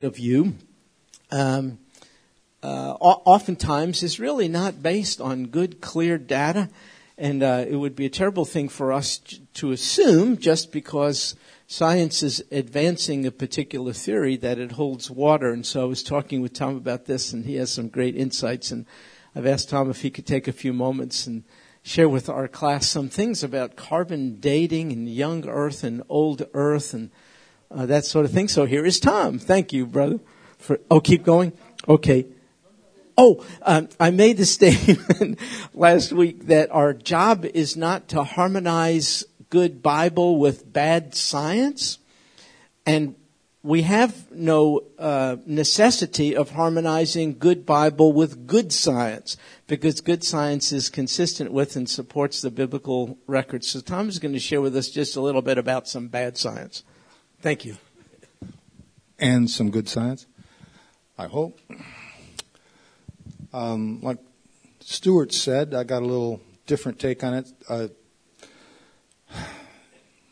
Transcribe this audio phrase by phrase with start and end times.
[0.00, 0.54] of you
[1.32, 1.78] um,
[2.62, 6.68] uh, oftentimes is really not based on good, clear data.
[7.16, 9.18] And uh, it would be a terrible thing for us
[9.54, 11.34] to assume just because
[11.66, 15.50] science is advancing a particular theory that it holds water.
[15.50, 18.70] And so I was talking with Tom about this, and he has some great insights.
[18.70, 18.86] And
[19.34, 21.42] I've asked Tom if he could take a few moments and
[21.82, 26.94] share with our class some things about carbon dating and young Earth and old Earth
[26.94, 27.10] and
[27.70, 28.48] uh, that sort of thing.
[28.48, 29.38] So here is Tom.
[29.38, 30.20] Thank you, brother.
[30.58, 31.52] For oh, keep going.
[31.88, 32.26] Okay.
[33.16, 35.38] Oh, um, I made the statement
[35.74, 41.98] last week that our job is not to harmonize good Bible with bad science,
[42.86, 43.16] and
[43.62, 50.72] we have no uh, necessity of harmonizing good Bible with good science because good science
[50.72, 53.64] is consistent with and supports the biblical record.
[53.64, 56.38] So Tom is going to share with us just a little bit about some bad
[56.38, 56.84] science.
[57.40, 57.76] Thank you.
[59.16, 60.26] And some good science,
[61.16, 61.60] I hope.
[63.52, 64.18] Um, like
[64.80, 67.48] Stuart said, I got a little different take on it.
[67.68, 67.88] Uh,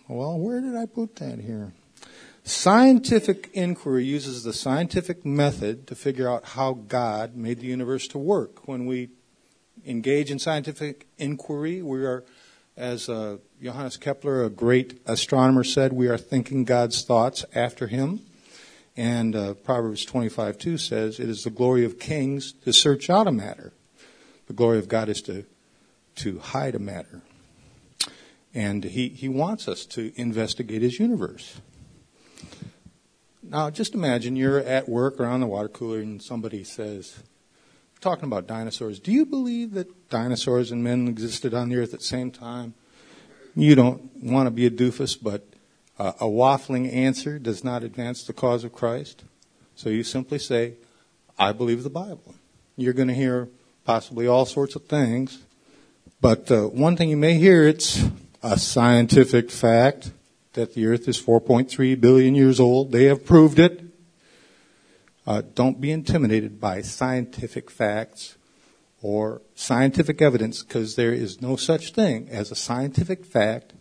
[0.09, 1.73] well, where did I put that here?
[2.43, 8.19] Scientific inquiry uses the scientific method to figure out how God made the universe to
[8.19, 8.67] work.
[8.67, 9.11] When we
[9.85, 12.25] engage in scientific inquiry, we are,
[12.77, 18.21] as uh, Johannes Kepler, a great astronomer, said, we are thinking God's thoughts after Him.
[18.99, 23.27] And uh, Proverbs 25 2 says, It is the glory of kings to search out
[23.27, 23.73] a matter.
[24.47, 25.47] The glory of God is to,
[26.17, 27.23] to hide a matter.
[28.55, 31.59] And he, he wants us to investigate his universe.
[33.43, 37.23] Now, just imagine you're at work around the water cooler and somebody says,
[38.01, 42.01] talking about dinosaurs, do you believe that dinosaurs and men existed on the earth at
[42.01, 42.75] the same time?
[43.59, 45.47] You don't want to be a doofus, but
[45.99, 49.25] uh, a waffling answer does not advance the cause of Christ.
[49.75, 50.75] So you simply say,
[51.39, 52.35] I believe the Bible.
[52.77, 53.49] You're going to hear
[53.87, 55.39] possibly all sorts of things,
[56.21, 58.05] but uh, one thing you may hear, it's
[58.43, 60.11] a scientific fact
[60.53, 62.93] that the earth is 4.3 billion years old.
[62.93, 63.85] They have proved it.
[65.27, 68.37] Uh, don't be intimidated by scientific facts
[69.07, 73.73] or scientific evidence because there is no such thing as a scientific fact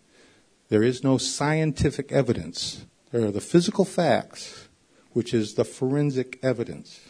[0.68, 2.86] there is no scientific evidence.
[3.10, 4.68] There are the physical facts,
[5.12, 7.00] which is the forensic evidence.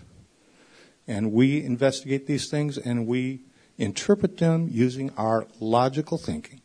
[1.07, 3.41] And we investigate these things and we
[3.77, 6.63] interpret them using our logical thinking.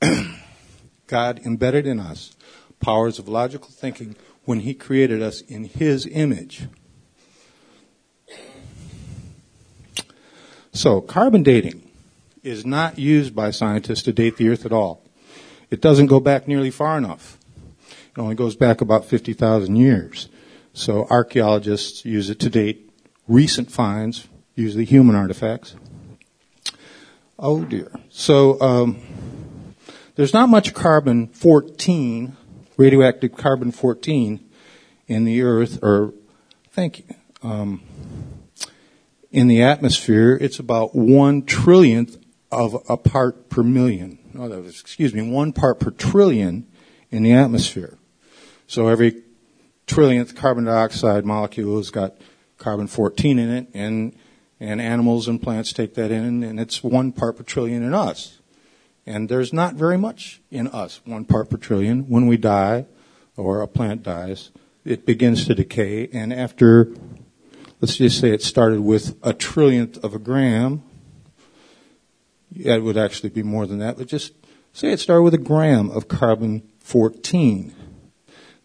[1.06, 2.36] God embedded in us
[2.78, 6.68] powers of logical thinking when He created us in His image.
[10.80, 11.82] So, carbon dating
[12.42, 15.02] is not used by scientists to date the Earth at all.
[15.68, 17.36] It doesn't go back nearly far enough.
[17.90, 20.30] It only goes back about 50,000 years.
[20.72, 22.90] So archaeologists use it to date
[23.28, 25.74] recent finds, usually human artifacts.
[27.38, 27.92] Oh dear.
[28.08, 29.02] So um,
[30.14, 32.38] there's not much carbon 14,
[32.78, 34.40] radioactive carbon 14,
[35.08, 36.14] in the Earth, or
[36.70, 37.04] thank you,
[37.42, 37.82] um,
[39.30, 40.36] in the atmosphere.
[40.40, 45.52] It's about one trillionth of a part per million oh, that was, excuse me, one
[45.52, 46.66] part per trillion
[47.10, 47.98] in the atmosphere.
[48.66, 49.22] So every
[49.86, 52.16] trillionth carbon dioxide molecule has got
[52.58, 54.16] carbon 14 in it, and
[54.62, 58.40] and animals and plants take that in, and it's one part per trillion in us.
[59.06, 62.08] And there's not very much in us, one part per trillion.
[62.10, 62.84] When we die,
[63.38, 64.50] or a plant dies,
[64.84, 66.92] it begins to decay, and after,
[67.80, 70.82] let's just say it started with a trillionth of a gram,
[72.54, 74.32] it would actually be more than that, but just
[74.72, 77.74] say it started with a gram of carbon 14.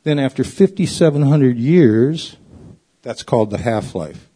[0.03, 2.37] Then after 5,700 years,
[3.01, 4.29] that's called the half-life.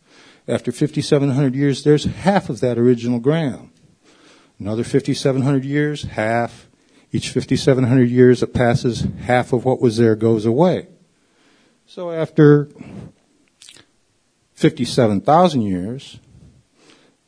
[0.48, 3.72] After 5,700 years, there's half of that original gram.
[4.60, 6.68] Another 5,700 years, half.
[7.12, 10.88] Each 5,700 years that passes, half of what was there goes away.
[11.88, 12.70] So after
[14.60, 16.20] 57,000 years,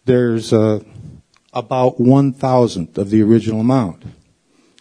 [0.03, 0.83] there's a
[1.53, 4.03] about one thousandth of the original amount.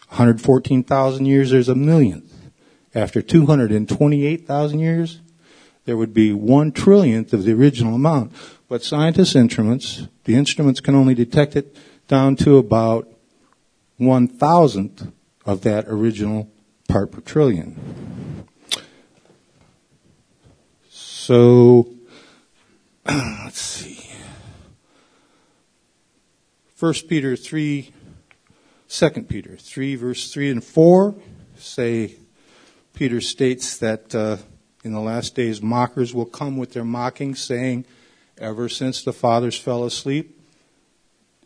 [0.09, 2.51] 114,000 years, there's a millionth.
[2.93, 5.21] After 228,000 years,
[5.85, 8.33] there would be one trillionth of the original amount.
[8.67, 11.77] But scientists' instruments, the instruments can only detect it
[12.09, 13.07] down to about
[13.95, 15.09] one thousandth
[15.45, 16.49] of that original
[16.89, 18.45] part per trillion.
[20.89, 21.87] So,
[23.07, 24.11] let's see.
[26.79, 27.91] 1 Peter 3,
[28.89, 31.15] 2 Peter 3, verse 3 and 4
[31.57, 32.15] say,
[32.93, 34.37] Peter states that uh,
[34.83, 37.85] In the last days, mockers will come with their mocking, saying,
[38.37, 40.39] Ever since the fathers fell asleep,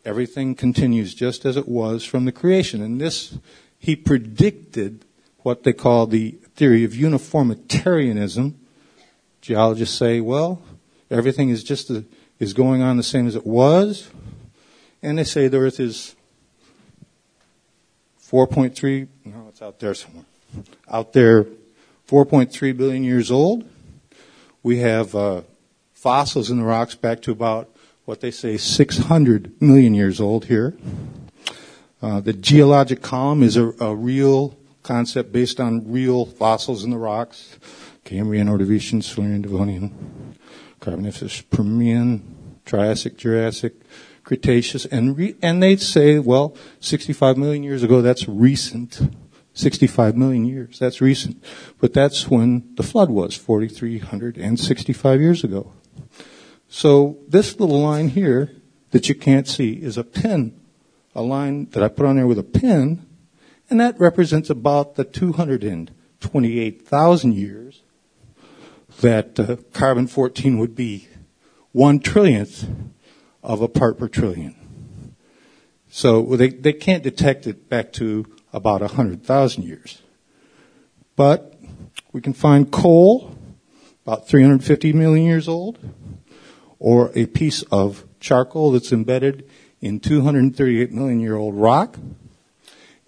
[0.04, 2.82] everything continues just as it was from the creation.
[2.82, 3.38] And this,
[3.78, 5.04] he predicted
[5.38, 8.58] what they call the theory of uniformitarianism.
[9.40, 10.62] Geologists say, well,
[11.10, 11.90] everything is just
[12.38, 14.10] is going on the same as it was.
[15.02, 16.16] And they say the earth is
[18.22, 20.24] 4.3, no, it's out there somewhere.
[20.90, 21.44] Out there,
[22.08, 23.68] 4.3 billion years old.
[24.62, 25.42] We have uh,
[25.94, 27.70] fossils in the rocks back to about
[28.04, 30.76] what they say 600 million years old here.
[32.00, 36.98] Uh, the geologic column is a, a, real concept based on real fossils in the
[36.98, 37.58] rocks.
[38.04, 40.35] Cambrian, Ordovician, Silurian, Devonian,
[40.86, 42.22] Carboniferous, Permian,
[42.64, 43.74] Triassic, Jurassic,
[44.22, 49.00] Cretaceous, and re- and they'd say, well, 65 million years ago, that's recent.
[49.52, 51.42] 65 million years, that's recent.
[51.80, 55.72] But that's when the flood was, 4,365 years ago.
[56.68, 58.52] So this little line here
[58.92, 60.54] that you can't see is a pin,
[61.16, 63.04] a line that I put on there with a pin,
[63.68, 67.82] and that represents about the 228,000 years
[69.00, 71.08] that uh, carbon 14 would be
[71.72, 72.90] one trillionth
[73.42, 74.54] of a part per trillion.
[75.88, 80.02] So they, they can't detect it back to about 100,000 years.
[81.14, 81.54] But
[82.12, 83.36] we can find coal,
[84.04, 85.78] about 350 million years old,
[86.78, 89.48] or a piece of charcoal that's embedded
[89.80, 91.98] in 238 million year old rock,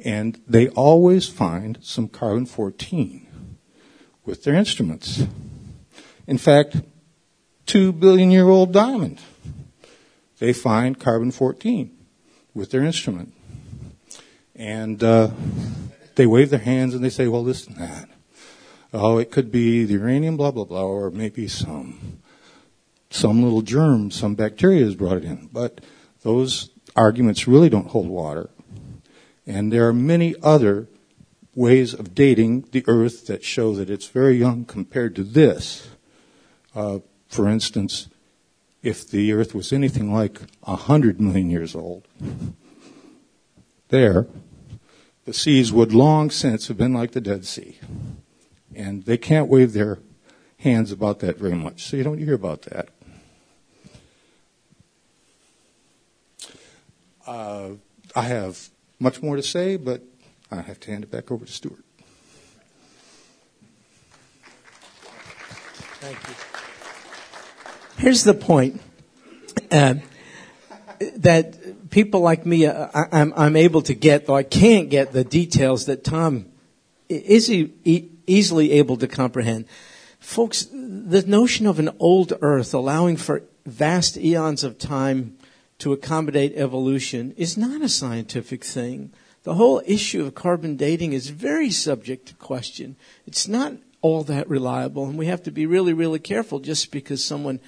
[0.04, 3.26] and they always find some carbon 14
[4.24, 5.24] with their instruments.
[6.28, 6.76] In fact,
[7.66, 9.18] 2 billion year old diamond
[10.38, 11.90] they find carbon 14
[12.54, 13.34] with their instrument.
[14.54, 15.30] And uh,
[16.14, 18.08] they wave their hands and they say, well, this and that.
[18.92, 22.20] Oh, it could be the uranium, blah, blah, blah, or maybe some,
[23.10, 25.48] some little germ, some bacteria has brought it in.
[25.52, 25.80] But
[26.22, 28.50] those arguments really don't hold water.
[29.46, 30.88] And there are many other
[31.54, 35.88] ways of dating the Earth that show that it's very young compared to this.
[36.78, 38.08] Uh, for instance,
[38.84, 42.06] if the earth was anything like a hundred million years old,
[43.88, 44.28] there,
[45.24, 47.80] the seas would long since have been like the Dead Sea.
[48.76, 49.98] And they can't wave their
[50.58, 52.90] hands about that very much, so you don't hear about that.
[57.26, 57.70] Uh,
[58.14, 58.68] I have
[59.00, 60.02] much more to say, but
[60.48, 61.84] I have to hand it back over to Stuart.
[66.00, 66.47] Thank you.
[67.98, 68.80] Here's the point.
[69.72, 69.94] Uh,
[71.16, 74.88] that people like me, uh, I, am I'm, I'm able to get, though I can't
[74.88, 76.46] get the details that Tom
[77.08, 79.66] is easily able to comprehend.
[80.20, 85.36] Folks, the notion of an old earth allowing for vast eons of time
[85.78, 89.12] to accommodate evolution is not a scientific thing.
[89.42, 92.96] The whole issue of carbon dating is very subject to question.
[93.26, 97.24] It's not all that reliable, and we have to be really, really careful just because
[97.24, 97.58] someone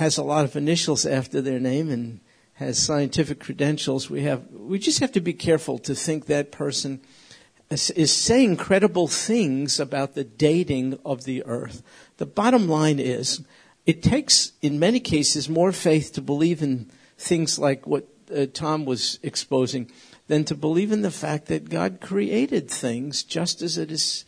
[0.00, 2.20] has a lot of initials after their name and
[2.54, 4.08] has scientific credentials.
[4.08, 7.02] We have we just have to be careful to think that person
[7.70, 11.82] is, saying credible things about the dating of the earth.
[12.16, 13.42] The bottom line is
[13.84, 18.86] it takes in many cases more faith to believe in things like what uh, Tom
[18.86, 19.90] was exposing
[20.28, 24.24] than to believe in the fact that God created things just as it is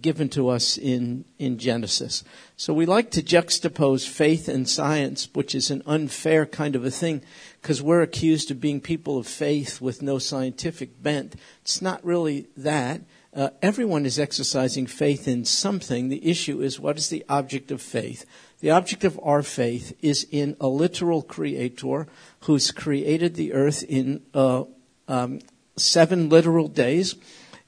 [0.00, 2.24] given to us in, in Genesis.
[2.56, 6.90] So we like to juxtapose faith and science, which is an unfair kind of a
[6.90, 7.22] thing,
[7.60, 11.34] because we're accused of being people of faith with no scientific bent.
[11.62, 13.02] It's not really that.
[13.34, 16.08] Uh, everyone is exercising faith in something.
[16.08, 18.24] The issue is what is the object of faith?
[18.60, 22.06] The object of our faith is in a literal creator
[22.42, 24.64] who's created the earth in uh,
[25.08, 25.40] um,
[25.76, 27.16] seven literal days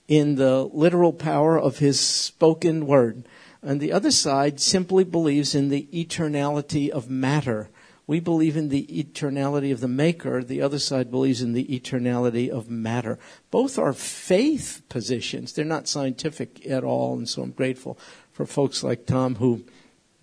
[0.08, 3.26] in the literal power of his spoken word.
[3.62, 7.68] And the other side simply believes in the eternality of matter.
[8.06, 10.44] We believe in the eternality of the maker.
[10.44, 13.18] The other side believes in the eternality of matter.
[13.50, 15.52] Both are faith positions.
[15.52, 17.18] They're not scientific at all.
[17.18, 17.98] And so I'm grateful
[18.30, 19.64] for folks like Tom who,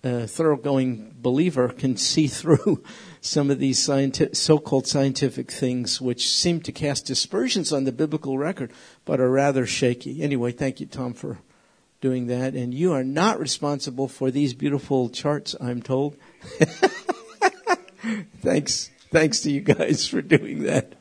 [0.02, 2.82] a thoroughgoing believer, can see through
[3.24, 8.70] some of these so-called scientific things which seem to cast dispersions on the biblical record,
[9.06, 10.22] but are rather shaky.
[10.22, 11.38] Anyway, thank you, Tom, for
[12.02, 12.52] doing that.
[12.52, 16.18] And you are not responsible for these beautiful charts, I'm told.
[18.42, 20.92] thanks, thanks to you guys for doing that.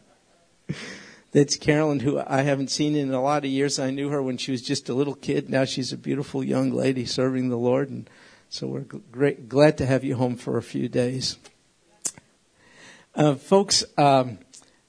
[1.34, 3.80] That's Carolyn, who I haven't seen in a lot of years.
[3.80, 5.50] I knew her when she was just a little kid.
[5.50, 8.10] Now she's a beautiful young lady serving the Lord, and
[8.48, 11.38] so we're great, glad to have you home for a few days.
[13.16, 14.40] Uh, folks, um,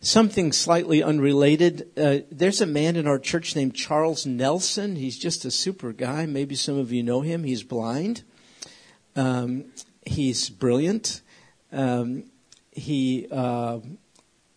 [0.00, 1.90] something slightly unrelated.
[1.94, 4.96] Uh, there's a man in our church named Charles Nelson.
[4.96, 6.24] He's just a super guy.
[6.24, 7.44] Maybe some of you know him.
[7.44, 8.22] He's blind.
[9.14, 9.66] Um,
[10.06, 11.20] he's brilliant.
[11.70, 12.24] Um,
[12.72, 13.80] he uh,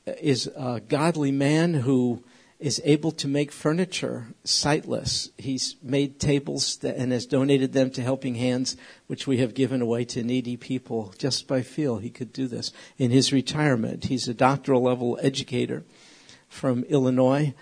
[0.06, 2.24] is a godly man who
[2.60, 5.30] is able to make furniture sightless.
[5.38, 10.06] He's made tables and has donated them to Helping Hands, which we have given away
[10.06, 12.72] to needy people just by feel he could do this.
[12.98, 15.84] In his retirement, he's a doctoral level educator
[16.50, 17.54] from Illinois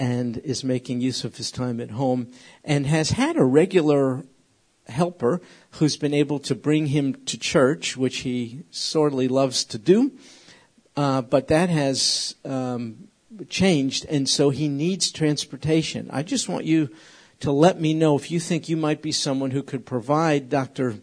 [0.00, 2.28] and is making use of his time at home
[2.64, 4.24] and has had a regular
[4.88, 5.40] helper
[5.72, 10.10] who's been able to bring him to church, which he sorely loves to do.
[10.96, 13.08] Uh, but that has um,
[13.48, 16.08] changed, and so he needs transportation.
[16.12, 16.90] I just want you
[17.40, 20.96] to let me know if you think you might be someone who could provide Dr.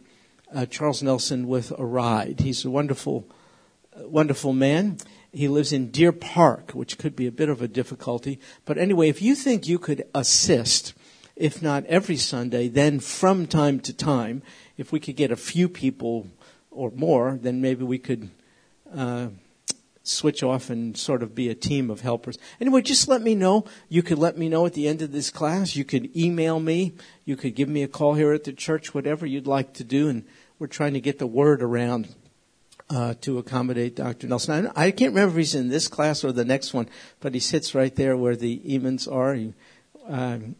[0.54, 2.42] Uh, Charles Nelson with a ride.
[2.42, 3.28] He's a wonderful,
[3.96, 4.98] uh, wonderful man.
[5.32, 8.40] He lives in Deer Park, which could be a bit of a difficulty.
[8.66, 10.94] But anyway, if you think you could assist,
[11.36, 14.42] if not every Sunday, then from time to time,
[14.78, 16.28] if we could get a few people
[16.72, 18.30] or more, then maybe we could
[18.96, 19.28] uh,
[20.08, 22.38] switch off and sort of be a team of helpers.
[22.60, 23.66] Anyway, just let me know.
[23.90, 25.76] You could let me know at the end of this class.
[25.76, 26.94] You could email me.
[27.26, 30.10] You could give me a call here at the church, whatever you'd like to do.
[30.10, 30.26] And
[30.60, 32.16] we're trying to get the word around
[32.90, 34.28] uh, to accommodate Dr.
[34.28, 34.72] Nelson.
[34.76, 36.88] I, can't remember if he's in this class or the next one,
[37.20, 39.34] but he sits right there where the Emans are.
[39.34, 39.54] He,
[40.08, 40.56] um,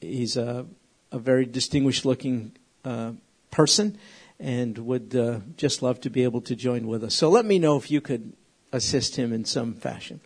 [0.00, 0.66] he's a,
[1.12, 3.12] a, very distinguished looking uh,
[3.50, 3.98] person
[4.40, 7.14] and would uh, just love to be able to join with us.
[7.14, 8.32] So let me know if you could
[8.72, 10.20] assist him in some fashion.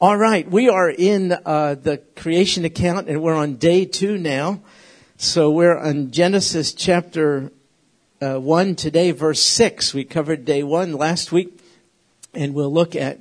[0.00, 4.62] All right, we are in uh, the creation account, and we're on day two now.
[5.18, 7.52] So we're on Genesis chapter
[8.22, 9.92] uh, one today, verse six.
[9.92, 11.60] We covered day one last week,
[12.32, 13.18] and we'll look at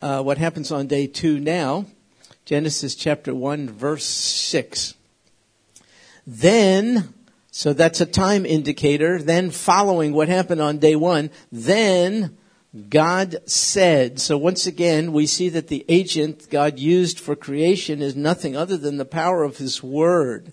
[0.00, 1.86] uh, what happens on day two now.
[2.44, 4.94] Genesis chapter one, verse six.
[6.24, 7.12] Then,
[7.50, 9.20] so that's a time indicator.
[9.20, 12.36] Then, following what happened on day one, then
[12.88, 14.20] God said.
[14.20, 18.76] So once again, we see that the agent God used for creation is nothing other
[18.76, 20.52] than the power of His Word.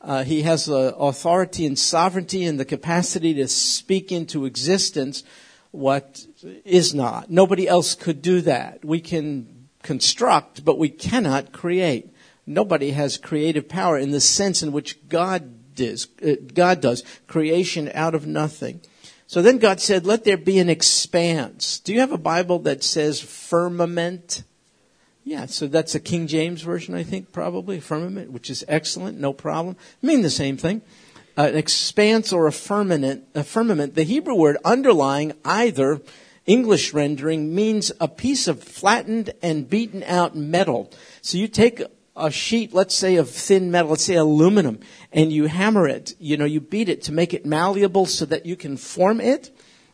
[0.00, 5.24] Uh, he has the authority and sovereignty and the capacity to speak into existence
[5.72, 6.24] what
[6.64, 7.30] is not.
[7.30, 8.84] Nobody else could do that.
[8.84, 12.10] We can construct, but we cannot create.
[12.46, 16.08] Nobody has creative power in the sense in which God does.
[16.24, 18.80] Uh, God does creation out of nothing.
[19.26, 21.80] So then God said, let there be an expanse.
[21.80, 24.44] Do you have a Bible that says firmament?
[25.24, 29.32] Yeah, so that's a King James version, I think, probably, firmament, which is excellent, no
[29.32, 29.76] problem.
[30.02, 30.82] I mean the same thing.
[31.36, 36.00] Uh, an expanse or a firmament, a firmament, the Hebrew word underlying either
[36.46, 40.92] English rendering means a piece of flattened and beaten out metal.
[41.20, 41.82] So you take
[42.16, 44.80] a sheet, let's say of thin metal, let's say aluminum,
[45.12, 48.46] and you hammer it, you know, you beat it to make it malleable so that
[48.46, 49.50] you can form it.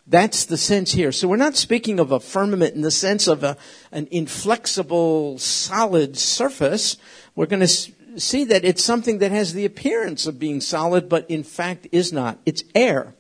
[0.07, 1.13] That's the sense here.
[1.13, 3.57] So we're not speaking of a firmament in the sense of a,
[3.93, 6.97] an inflexible, solid surface.
[7.35, 11.31] We're going to see that it's something that has the appearance of being solid, but
[11.31, 12.39] in fact is not.
[12.45, 13.15] It's air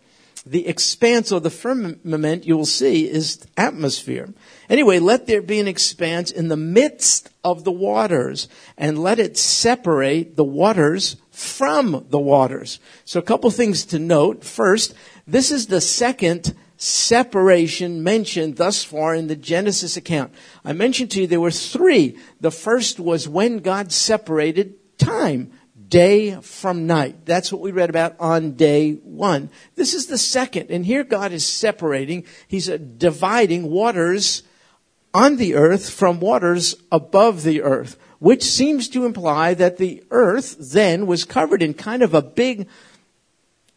[0.44, 4.28] the expanse or the firmament you will see is atmosphere.
[4.68, 9.38] Anyway, let there be an expanse in the midst of the waters and let it
[9.38, 12.80] separate the waters from the waters.
[13.04, 14.44] So a couple things to note.
[14.44, 14.94] First,
[15.26, 20.34] this is the second separation mentioned thus far in the Genesis account.
[20.64, 22.18] I mentioned to you there were three.
[22.40, 25.52] The first was when God separated time
[25.92, 27.26] day from night.
[27.26, 29.50] That's what we read about on day one.
[29.74, 30.70] This is the second.
[30.70, 32.24] And here God is separating.
[32.48, 34.42] He's uh, dividing waters
[35.12, 40.56] on the earth from waters above the earth, which seems to imply that the earth
[40.58, 42.68] then was covered in kind of a big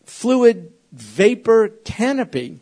[0.06, 2.62] fluid vapor canopy.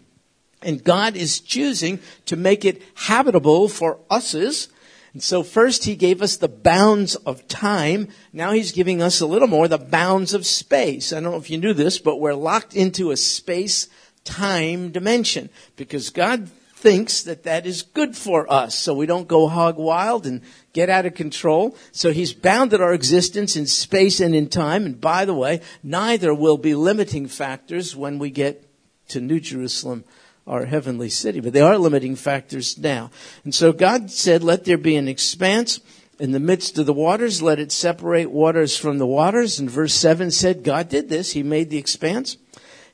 [0.64, 4.70] And God is choosing to make it habitable for us's
[5.14, 8.08] and so first he gave us the bounds of time.
[8.32, 11.14] Now he's giving us a little more the bounds of space.
[11.14, 13.88] I don't know if you knew this, but we're locked into a space
[14.24, 19.48] time dimension because God thinks that that is good for us so we don't go
[19.48, 20.42] hog wild and
[20.74, 21.78] get out of control.
[21.92, 24.86] So he's bounded our existence in space and in time.
[24.86, 28.68] And by the way, neither will be limiting factors when we get
[29.10, 30.04] to New Jerusalem
[30.46, 33.10] our heavenly city, but they are limiting factors now.
[33.44, 35.80] And so God said, let there be an expanse
[36.20, 39.60] in the midst of the waters, let it separate waters from the waters.
[39.60, 41.32] And verse 7 said, God did this.
[41.32, 42.38] He made the expanse.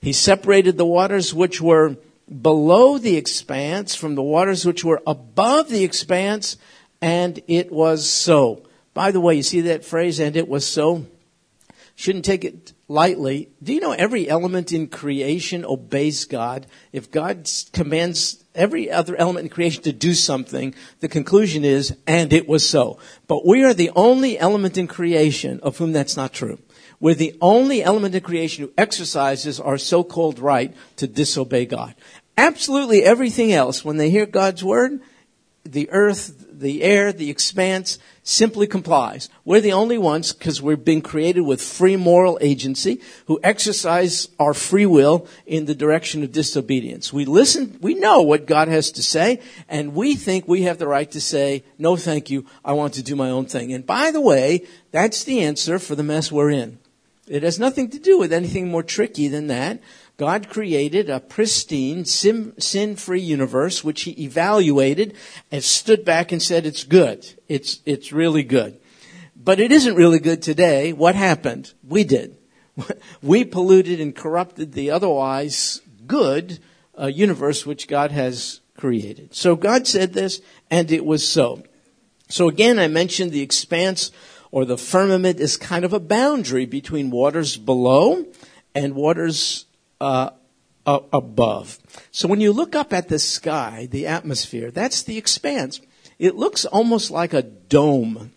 [0.01, 1.97] He separated the waters which were
[2.41, 6.57] below the expanse from the waters which were above the expanse,
[7.01, 8.63] and it was so.
[8.93, 11.05] By the way, you see that phrase, and it was so?
[11.95, 13.49] Shouldn't take it lightly.
[13.63, 16.65] Do you know every element in creation obeys God?
[16.91, 22.33] If God commands every other element in creation to do something, the conclusion is, and
[22.33, 22.99] it was so.
[23.27, 26.59] But we are the only element in creation of whom that's not true.
[26.99, 31.95] We're the only element in creation who exercises our so-called right to disobey God.
[32.35, 34.99] Absolutely everything else, when they hear God's word,
[35.71, 39.29] the earth, the air, the expanse simply complies.
[39.45, 44.53] We're the only ones, because we've been created with free moral agency, who exercise our
[44.53, 47.13] free will in the direction of disobedience.
[47.13, 50.87] We listen, we know what God has to say, and we think we have the
[50.87, 53.73] right to say, no thank you, I want to do my own thing.
[53.73, 56.79] And by the way, that's the answer for the mess we're in.
[57.27, 59.79] It has nothing to do with anything more tricky than that.
[60.19, 65.15] God created a pristine, sin free universe, which He evaluated
[65.49, 67.25] and stood back and said, it's good.
[67.47, 68.77] It's, it's really good.
[69.33, 70.91] But it isn't really good today.
[70.91, 71.73] What happened?
[71.87, 72.37] We did.
[73.23, 76.59] We polluted and corrupted the otherwise good
[76.99, 79.33] uh, universe which God has created.
[79.33, 81.63] So God said this, and it was so.
[82.27, 84.11] So again, I mentioned the expanse
[84.51, 88.25] or the firmament is kind of a boundary between waters below
[88.75, 89.65] and waters
[89.99, 90.31] uh,
[90.85, 91.79] uh, above.
[92.11, 95.81] So when you look up at the sky, the atmosphere, that's the expanse.
[96.17, 98.31] It looks almost like a dome.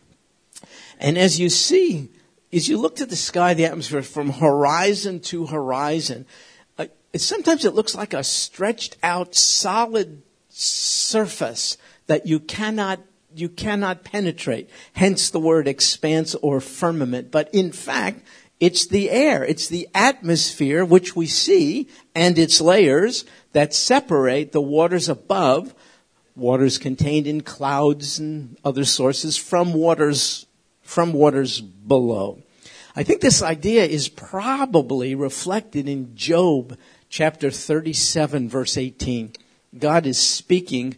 [1.00, 2.10] And as you see,
[2.52, 6.26] as you look to the sky, the atmosphere from horizon to horizon,
[6.78, 13.00] uh, it, sometimes it looks like a stretched out solid surface that you cannot
[13.34, 14.68] you cannot penetrate.
[14.92, 17.30] Hence the word expanse or firmament.
[17.30, 18.26] But in fact,
[18.62, 19.44] it's the air.
[19.44, 25.74] It's the atmosphere which we see and its layers that separate the waters above,
[26.36, 30.46] waters contained in clouds and other sources from waters,
[30.80, 32.38] from waters below.
[32.94, 39.32] I think this idea is probably reflected in Job chapter 37 verse 18.
[39.76, 40.96] God is speaking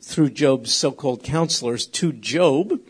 [0.00, 2.80] through Job's so-called counselors to Job.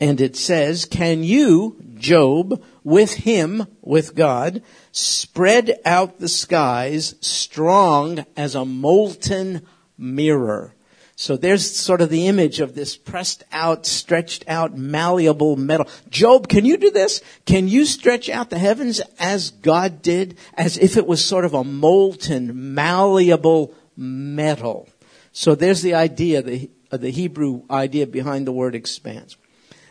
[0.00, 8.24] And it says, can you, Job, with him, with God, spread out the skies strong
[8.34, 9.66] as a molten
[9.98, 10.74] mirror?
[11.16, 15.86] So there's sort of the image of this pressed out, stretched out, malleable metal.
[16.08, 17.20] Job, can you do this?
[17.44, 20.38] Can you stretch out the heavens as God did?
[20.54, 24.88] As if it was sort of a molten, malleable metal.
[25.32, 29.36] So there's the idea, the, the Hebrew idea behind the word expanse.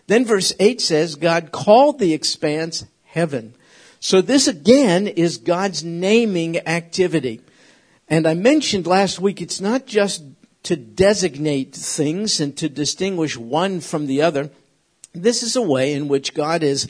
[0.10, 3.54] Then verse 8 says, God called the expanse heaven.
[4.00, 7.42] So this again is God's naming activity.
[8.08, 10.24] And I mentioned last week, it's not just
[10.64, 14.50] to designate things and to distinguish one from the other.
[15.14, 16.88] This is a way in which God is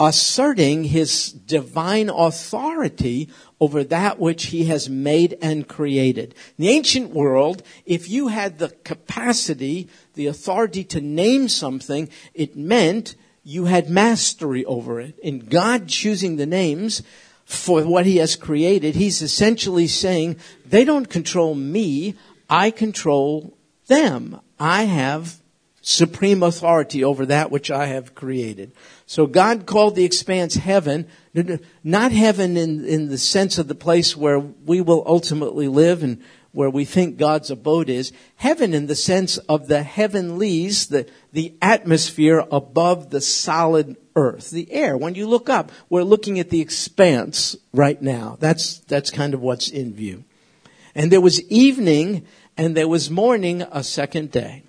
[0.00, 3.28] asserting his divine authority
[3.62, 6.34] over that which he has made and created.
[6.58, 12.56] In the ancient world, if you had the capacity, the authority to name something, it
[12.56, 15.16] meant you had mastery over it.
[15.20, 17.04] In God choosing the names
[17.44, 22.16] for what he has created, he's essentially saying, they don't control me,
[22.50, 24.40] I control them.
[24.58, 25.36] I have
[25.82, 28.72] supreme authority over that which I have created.
[29.06, 31.06] So God called the expanse heaven,
[31.82, 36.22] not heaven in, in the sense of the place where we will ultimately live and
[36.52, 38.12] where we think God's abode is.
[38.36, 44.70] Heaven in the sense of the heavenlies, the, the atmosphere above the solid earth, the
[44.70, 44.96] air.
[44.96, 48.36] When you look up, we're looking at the expanse right now.
[48.38, 50.24] That's, that's kind of what's in view.
[50.94, 52.26] And there was evening
[52.58, 54.64] and there was morning a second day.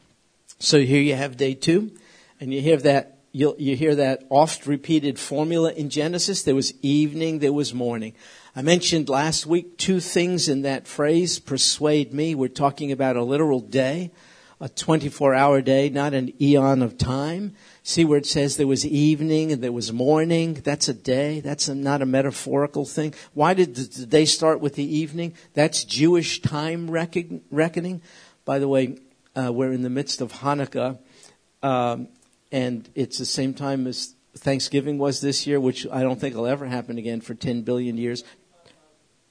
[0.60, 1.91] So here you have day two,
[2.39, 6.43] and you hear that you you hear that oft repeated formula in Genesis.
[6.43, 8.13] There was evening, there was morning.
[8.55, 12.35] I mentioned last week two things in that phrase, persuade me.
[12.35, 14.11] We're talking about a literal day,
[14.61, 17.55] a 24 hour day, not an eon of time.
[17.81, 20.53] See where it says there was evening and there was morning.
[20.53, 21.39] That's a day.
[21.39, 23.15] That's a, not a metaphorical thing.
[23.33, 25.33] Why did the day start with the evening?
[25.55, 28.01] That's Jewish time reckoning.
[28.45, 28.99] By the way,
[29.35, 30.99] uh, we're in the midst of Hanukkah,
[31.63, 32.09] um,
[32.53, 36.45] and it's the same time as Thanksgiving was this year, which I don't think will
[36.45, 38.23] ever happen again for 10 billion years.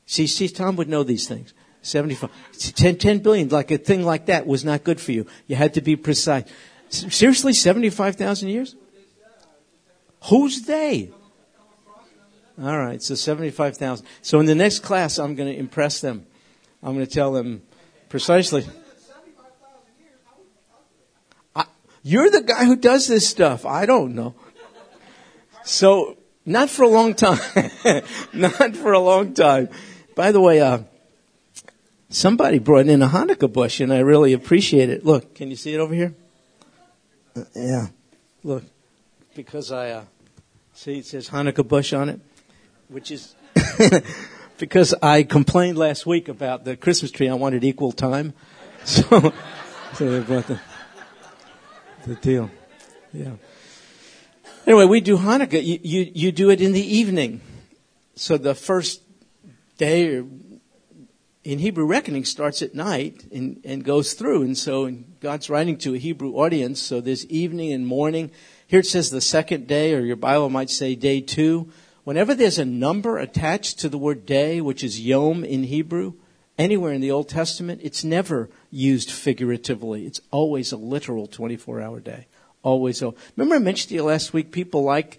[0.07, 1.55] See, see, Tom would know these things.
[1.83, 2.31] 75,
[2.75, 5.27] 10, 10 billion, like a thing like that was not good for you.
[5.47, 6.45] You had to be precise.
[6.89, 8.77] Seriously, 75,000 years?
[10.25, 11.11] Who's they?
[12.61, 14.05] All right, so 75,000.
[14.21, 16.27] So in the next class, I'm going to impress them.
[16.83, 17.63] I'm going to tell them
[18.09, 18.65] precisely.
[21.57, 21.65] I,
[22.03, 23.65] you're the guy who does this stuff.
[23.65, 24.35] I don't know.
[25.65, 27.39] So, not for a long time.
[28.33, 29.69] not for a long time.
[30.17, 30.81] By the way, uh,
[32.09, 35.05] somebody brought in a Hanukkah bush and I really appreciate it.
[35.05, 36.15] Look, can you see it over here?
[37.37, 37.87] Uh, yeah.
[38.43, 38.65] Look,
[39.35, 40.05] because I, uh,
[40.75, 42.21] see it says Hanukkah bush on it,
[42.89, 43.35] which is
[44.59, 47.29] because I complained last week about the Christmas tree.
[47.29, 48.35] I wanted equal time.
[48.85, 49.33] So,
[49.95, 50.61] so they brought the,
[52.07, 52.51] the deal.
[53.13, 53.33] Yeah.
[54.67, 55.65] Anyway, we do Hanukkah.
[55.65, 57.41] You, you, you do it in the evening.
[58.15, 59.03] So the first
[59.77, 60.23] day
[61.45, 64.43] in Hebrew reckoning starts at night and, and goes through.
[64.43, 66.81] And so God's writing to a Hebrew audience.
[66.81, 68.31] So there's evening and morning.
[68.67, 71.71] Here it says the second day, or your Bible might say day two.
[72.05, 76.15] Whenever there's a number attached to the word day, which is yom in Hebrew,
[76.59, 80.07] anywhere in the Old Testament, it's never used figuratively.
[80.07, 82.27] It's always a literal 24 hour day.
[82.65, 82.99] Always.
[82.99, 85.19] So, remember I mentioned to you last week, people like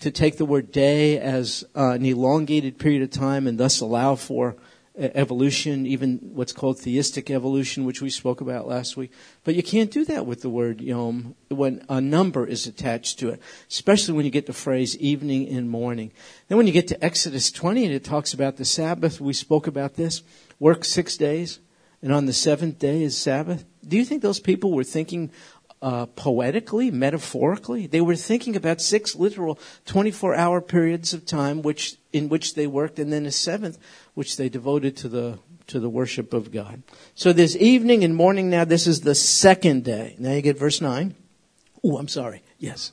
[0.00, 4.14] to take the word day as uh, an elongated period of time and thus allow
[4.16, 4.56] for
[4.96, 9.10] evolution, even what's called theistic evolution, which we spoke about last week.
[9.42, 13.30] But you can't do that with the word yom when a number is attached to
[13.30, 16.12] it, especially when you get the phrase evening and morning.
[16.48, 19.66] Then when you get to Exodus 20 and it talks about the Sabbath, we spoke
[19.66, 20.22] about this.
[20.60, 21.58] Work six days,
[22.04, 23.64] and on the seventh day is Sabbath.
[23.88, 25.32] Do you think those people were thinking
[25.80, 27.86] uh, poetically, metaphorically.
[27.86, 32.66] They were thinking about six literal 24 hour periods of time which, in which they
[32.66, 33.78] worked, and then a seventh
[34.14, 36.82] which they devoted to the, to the worship of God.
[37.14, 40.16] So this evening and morning now, this is the second day.
[40.18, 41.14] Now you get verse 9.
[41.82, 42.42] Oh, I'm sorry.
[42.58, 42.92] Yes.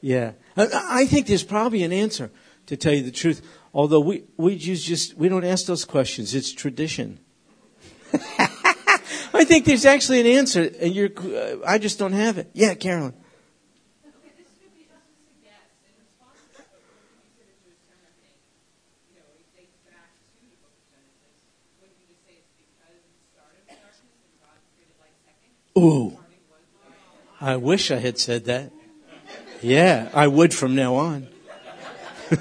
[0.00, 0.32] Yeah.
[0.56, 2.30] I think there's probably an answer,
[2.66, 3.42] to tell you the truth.
[3.74, 6.34] Although we, we just, we don't ask those questions.
[6.34, 7.18] It's tradition.
[8.12, 12.50] I think there's actually an answer, and you're, uh, I just don't have it.
[12.54, 13.14] Yeah, Carolyn.
[25.76, 26.18] Ooh.
[27.40, 28.72] I wish I had said that.
[29.60, 31.28] Yeah, I would from now on.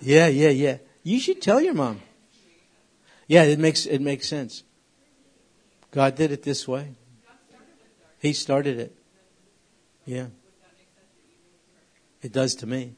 [0.00, 0.78] yeah, yeah, yeah.
[1.02, 2.00] You should tell your mom.
[3.26, 4.62] Yeah, it makes it makes sense.
[5.90, 6.94] God did it this way.
[8.20, 8.96] He started it.
[10.04, 10.26] Yeah.
[12.22, 12.94] It does to me.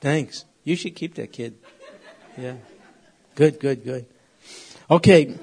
[0.00, 0.44] Thanks.
[0.64, 1.56] You should keep that kid.
[2.36, 2.56] Yeah.
[3.34, 4.06] Good, good, good.
[4.90, 5.36] Okay.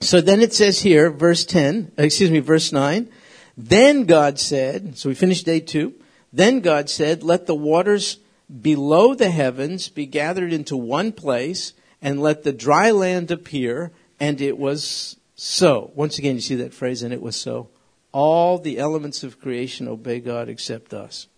[0.00, 3.08] So then it says here, verse 10, excuse me, verse 9.
[3.56, 5.94] Then God said, so we finished day two.
[6.32, 8.18] Then God said, Let the waters
[8.60, 13.92] below the heavens be gathered into one place, and let the dry land appear.
[14.18, 15.90] And it was so.
[15.94, 17.68] Once again, you see that phrase, and it was so.
[18.12, 21.28] All the elements of creation obey God except us.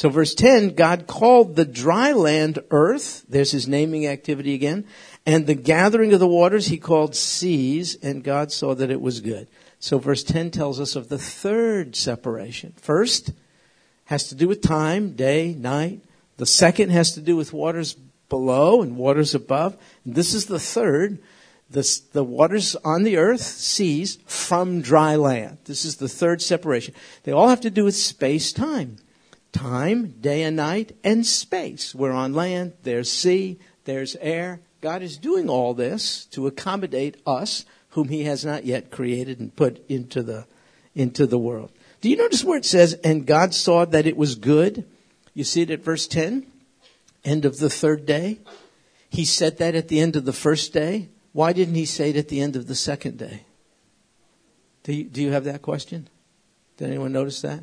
[0.00, 3.22] So verse 10, God called the dry land earth.
[3.28, 4.86] There's his naming activity again.
[5.26, 9.20] And the gathering of the waters he called seas, and God saw that it was
[9.20, 9.46] good.
[9.78, 12.72] So verse 10 tells us of the third separation.
[12.78, 13.32] First,
[14.10, 16.00] has to do with time, day, night.
[16.36, 17.94] The second has to do with waters
[18.28, 19.76] below and waters above.
[20.04, 21.20] And this is the third.
[21.70, 25.58] The, the waters on the earth, seas, from dry land.
[25.64, 26.92] This is the third separation.
[27.22, 28.96] They all have to do with space time.
[29.52, 31.94] Time, day and night, and space.
[31.94, 34.58] We're on land, there's sea, there's air.
[34.80, 39.54] God is doing all this to accommodate us, whom He has not yet created and
[39.54, 40.46] put into the,
[40.96, 41.70] into the world.
[42.00, 44.86] Do you notice where it says, and God saw that it was good?
[45.34, 46.46] You see it at verse 10?
[47.24, 48.38] End of the third day.
[49.10, 51.08] He said that at the end of the first day.
[51.32, 53.44] Why didn't he say it at the end of the second day?
[54.82, 56.08] Do you, do you have that question?
[56.78, 57.62] Did anyone notice that?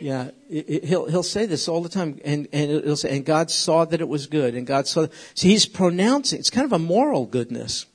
[0.00, 3.24] Yeah, it, it, he'll he'll say this all the time, and and he'll say, and
[3.24, 5.06] God saw that it was good, and God saw.
[5.34, 6.38] See, he's pronouncing.
[6.38, 7.86] It's kind of a moral goodness.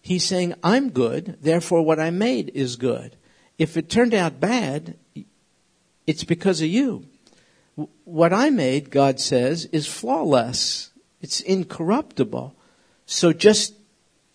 [0.00, 3.16] He's saying, I'm good, therefore what I made is good.
[3.58, 4.96] If it turned out bad,
[6.06, 7.06] it's because of you.
[8.04, 10.90] What I made, God says, is flawless.
[11.20, 12.54] It's incorruptible.
[13.06, 13.74] So just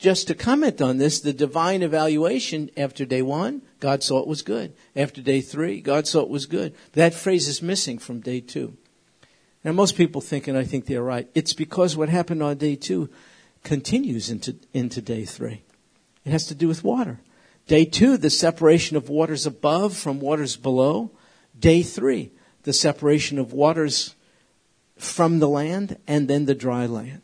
[0.04, 4.42] just to comment on this, the divine evaluation after day one, God saw it was
[4.42, 4.74] good.
[4.98, 6.76] After day three, God saw it was good.
[6.92, 8.76] That phrase is missing from day two.
[9.64, 12.76] Now, most people think, and I think they're right, it's because what happened on day
[12.76, 13.10] two
[13.64, 15.62] continues into, into day three.
[16.26, 17.22] It has to do with water.
[17.68, 21.12] Day two, the separation of waters above from waters below.
[21.58, 22.32] Day three,
[22.64, 24.16] the separation of waters
[24.98, 27.22] from the land and then the dry land.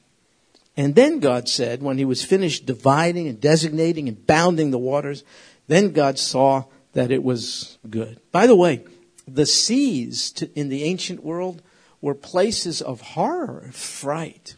[0.78, 5.24] And then God said, when he was finished dividing and designating and bounding the waters,
[5.68, 8.20] then God saw that it was good.
[8.32, 8.86] By the way,
[9.28, 11.62] the seas to, in the ancient world
[12.02, 14.56] were places of horror, fright,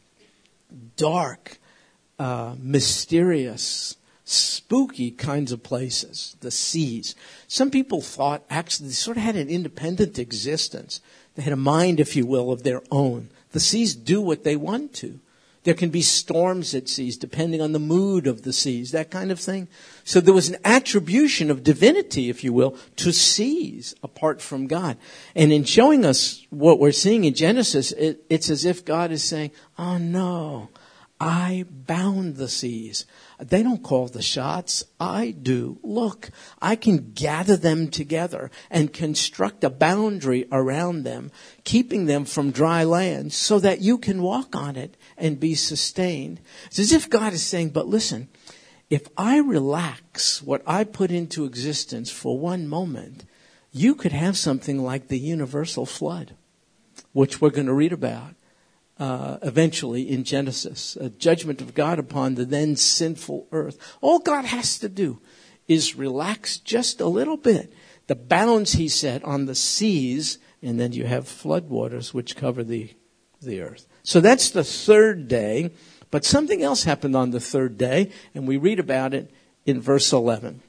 [0.95, 1.57] dark,
[2.19, 3.97] uh, mysterious,
[4.31, 7.15] spooky kinds of places, the seas.
[7.47, 11.01] Some people thought actually they sort of had an independent existence.
[11.35, 13.29] They had a mind, if you will, of their own.
[13.51, 15.19] The seas do what they want to.
[15.63, 19.31] There can be storms at seas depending on the mood of the seas, that kind
[19.31, 19.67] of thing.
[20.03, 24.97] So there was an attribution of divinity, if you will, to seas apart from God.
[25.35, 29.23] And in showing us what we're seeing in Genesis, it, it's as if God is
[29.23, 30.69] saying, oh no,
[31.23, 33.05] I bound the seas.
[33.39, 34.83] They don't call the shots.
[34.99, 35.77] I do.
[35.83, 41.31] Look, I can gather them together and construct a boundary around them,
[41.63, 46.39] keeping them from dry land so that you can walk on it and be sustained.
[46.65, 48.27] It's as if God is saying, but listen,
[48.89, 53.25] if I relax what I put into existence for one moment,
[53.71, 56.33] you could have something like the universal flood,
[57.13, 58.33] which we're going to read about
[59.01, 63.79] uh, eventually in Genesis, a judgment of God upon the then sinful earth.
[63.99, 65.19] All God has to do
[65.67, 67.73] is relax just a little bit.
[68.05, 72.93] The bounds he set on the seas, and then you have floodwaters which cover the,
[73.41, 73.87] the earth.
[74.03, 75.71] So that's the third day.
[76.11, 79.31] But something else happened on the third day, and we read about it
[79.65, 80.61] in verse 11.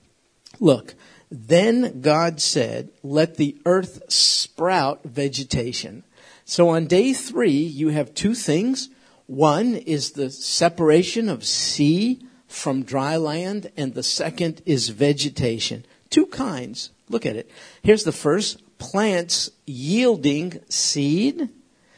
[0.59, 0.95] Look,
[1.31, 6.05] then God said, let the earth sprout vegetation
[6.53, 8.91] so on day three, you have two things.
[9.25, 15.87] One is the separation of sea from dry land, and the second is vegetation.
[16.11, 16.91] Two kinds.
[17.09, 17.51] Look at it.
[17.83, 21.49] Here's the first plants yielding seed,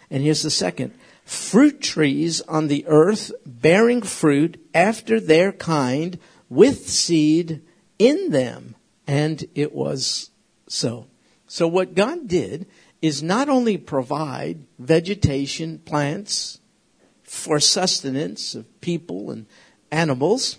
[0.09, 6.17] and here's the second fruit trees on the earth bearing fruit after their kind
[6.49, 7.61] with seed
[7.99, 8.77] in them.
[9.05, 10.31] And it was
[10.69, 11.09] so.
[11.49, 12.67] So what God did
[13.05, 16.59] is not only provide vegetation, plants
[17.23, 19.45] for sustenance of people and
[19.91, 20.57] animals,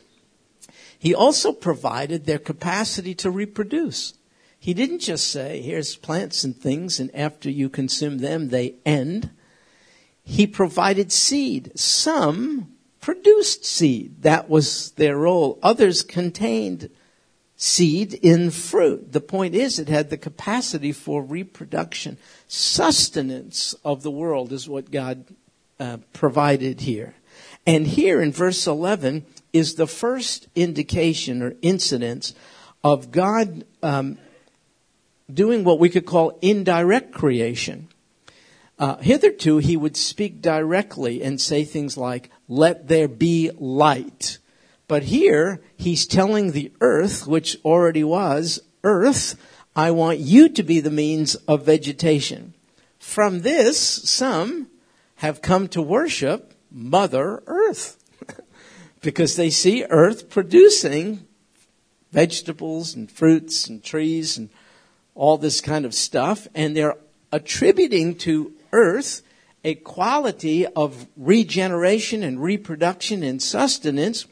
[1.00, 4.14] he also provided their capacity to reproduce.
[4.60, 9.32] He didn't just say, here's plants and things, and after you consume them, they end.
[10.22, 11.72] He provided seed.
[11.74, 14.22] Some produced seed.
[14.22, 15.58] That was their role.
[15.64, 16.92] Others contained
[17.66, 19.12] seed in fruit.
[19.12, 22.18] The point is, it had the capacity for reproduction.
[22.48, 25.26] Sustenance of the world is what God
[25.80, 27.16] uh, provided here.
[27.66, 32.36] And here in verse 11 is the first indication or incidence
[32.84, 34.20] of God um,
[35.34, 37.88] doing what we could call indirect creation.
[38.78, 44.38] Uh, hitherto, he would speak directly and say things like, let there be light
[44.88, 49.36] but here, he's telling the earth, which already was earth,
[49.76, 52.54] I want you to be the means of vegetation.
[53.00, 54.68] From this, some
[55.16, 57.98] have come to worship Mother Earth
[59.02, 61.28] because they see Earth producing
[62.12, 64.50] vegetables and fruits and trees and
[65.14, 66.98] all this kind of stuff, and they're
[67.32, 69.22] attributing to Earth
[69.64, 74.26] a quality of regeneration and reproduction and sustenance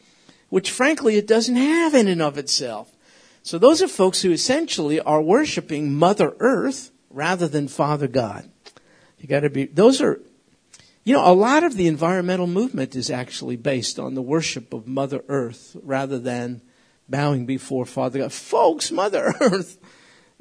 [0.54, 2.92] which frankly it doesn't have in and of itself.
[3.42, 8.48] So those are folks who essentially are worshiping Mother Earth rather than Father God.
[9.18, 10.22] You gotta be, those are,
[11.04, 14.86] you know, a lot of the environmental movement is actually based on the worship of
[14.86, 16.62] Mother Earth rather than
[17.10, 18.32] bowing before Father God.
[18.32, 19.80] Folks, Mother Earth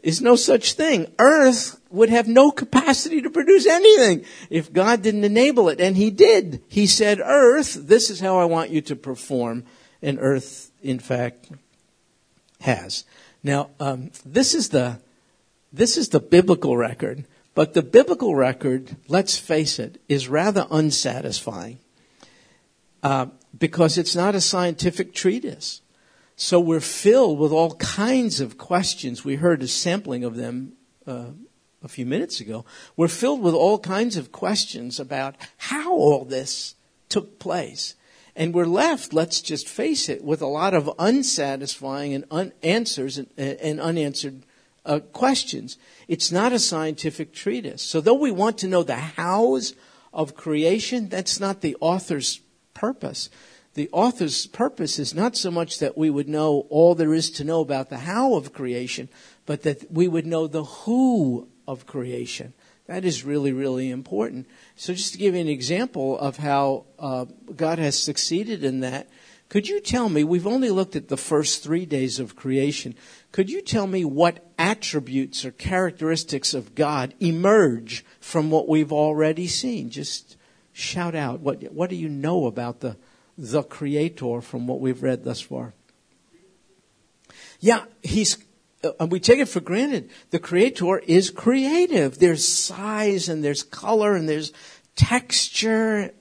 [0.02, 1.10] is no such thing.
[1.18, 5.80] Earth would have no capacity to produce anything if God didn't enable it.
[5.80, 6.62] And He did.
[6.68, 9.64] He said, Earth, this is how I want you to perform
[10.02, 11.50] and earth, in fact,
[12.60, 13.04] has.
[13.42, 15.00] Now, um, this is the
[15.72, 17.24] this is the biblical record.
[17.54, 21.78] But the biblical record, let's face it, is rather unsatisfying
[23.02, 25.82] uh, because it's not a scientific treatise.
[26.34, 29.24] So we're filled with all kinds of questions.
[29.24, 30.72] We heard a sampling of them
[31.06, 31.26] uh,
[31.82, 32.64] a few minutes ago.
[32.96, 36.74] We're filled with all kinds of questions about how all this
[37.10, 37.94] took place.
[38.34, 43.18] And we're left, let's just face it, with a lot of unsatisfying and un- answers
[43.18, 44.42] and, and unanswered
[44.86, 45.76] uh, questions.
[46.08, 47.82] It's not a scientific treatise.
[47.82, 49.74] So though we want to know the hows
[50.12, 52.40] of creation, that's not the author's
[52.74, 53.28] purpose.
[53.74, 57.44] The author's purpose is not so much that we would know all there is to
[57.44, 59.08] know about the how of creation,
[59.46, 62.52] but that we would know the who of creation.
[62.92, 64.46] That is really, really important.
[64.76, 67.24] So, just to give you an example of how uh,
[67.56, 69.08] God has succeeded in that,
[69.48, 70.24] could you tell me?
[70.24, 72.94] We've only looked at the first three days of creation.
[73.32, 79.46] Could you tell me what attributes or characteristics of God emerge from what we've already
[79.46, 79.88] seen?
[79.88, 80.36] Just
[80.74, 81.40] shout out.
[81.40, 82.98] What, what do you know about the,
[83.38, 85.72] the Creator from what we've read thus far?
[87.58, 88.36] Yeah, he's,
[88.84, 90.10] uh, we take it for granted.
[90.30, 92.18] The Creator is creative.
[92.18, 94.52] There's size and there's color and there's
[94.96, 96.12] texture.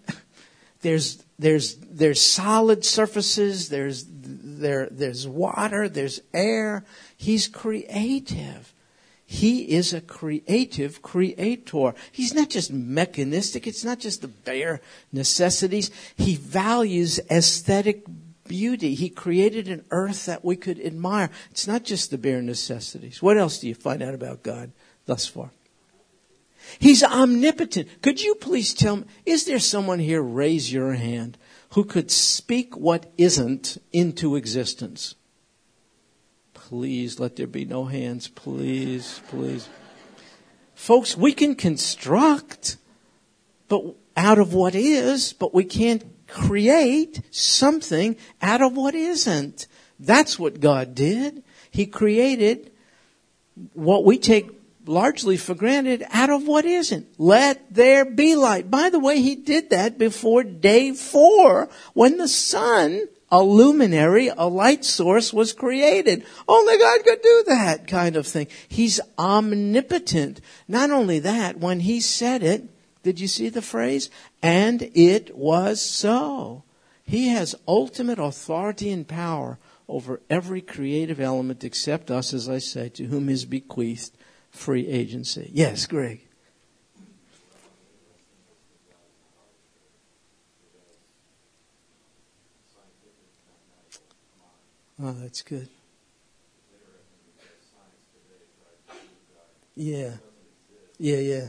[0.82, 3.70] There's, there's, there's solid surfaces.
[3.70, 5.90] There's, there, there's water.
[5.90, 6.86] There's air.
[7.18, 8.74] He's creative.
[9.26, 11.94] He is a creative creator.
[12.12, 13.66] He's not just mechanistic.
[13.66, 14.82] It's not just the bare
[15.14, 15.90] necessities.
[16.18, 18.04] He values aesthetic
[18.52, 18.96] beauty.
[18.96, 21.30] He created an earth that we could admire.
[21.52, 23.22] It's not just the bare necessities.
[23.22, 24.74] What else do you find out about God
[25.06, 25.52] thus far?
[26.78, 27.88] He's omnipotent.
[28.02, 31.38] Could you please tell me, is there someone here, raise your hand,
[31.70, 35.16] who could speak what isn't into existence?
[36.54, 38.28] Please let there be no hands.
[38.28, 39.70] Please, please.
[40.76, 42.76] Folks, we can construct
[43.70, 49.68] but out of what is, but we can't create something out of what isn't.
[50.00, 51.44] That's what God did.
[51.70, 52.72] He created
[53.74, 54.50] what we take
[54.86, 57.08] largely for granted out of what isn't.
[57.20, 58.72] Let there be light.
[58.72, 64.46] By the way, he did that before day four when the sun a luminary, a
[64.48, 66.26] light source was created.
[66.50, 68.48] Only God could do that kind of thing.
[68.68, 70.42] He's omnipotent.
[70.68, 72.68] Not only that, when he said it,
[73.04, 74.10] did you see the phrase?
[74.42, 76.64] And it was so.
[77.04, 82.90] He has ultimate authority and power over every creative element except us, as I say,
[82.90, 84.12] to whom is bequeathed
[84.50, 85.50] free agency.
[85.54, 86.22] Yes, Greg.
[95.04, 95.68] Oh, that's good.
[99.76, 100.12] Yeah.
[101.00, 101.48] Yeah, yeah.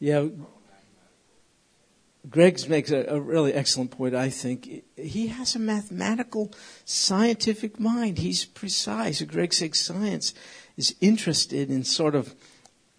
[0.00, 0.28] Yeah.
[2.28, 4.84] Greg's makes a, a, really excellent point, I think.
[4.96, 6.52] He has a mathematical,
[6.84, 8.18] scientific mind.
[8.18, 9.22] He's precise.
[9.22, 10.34] Greg says science
[10.76, 12.34] is interested in sort of,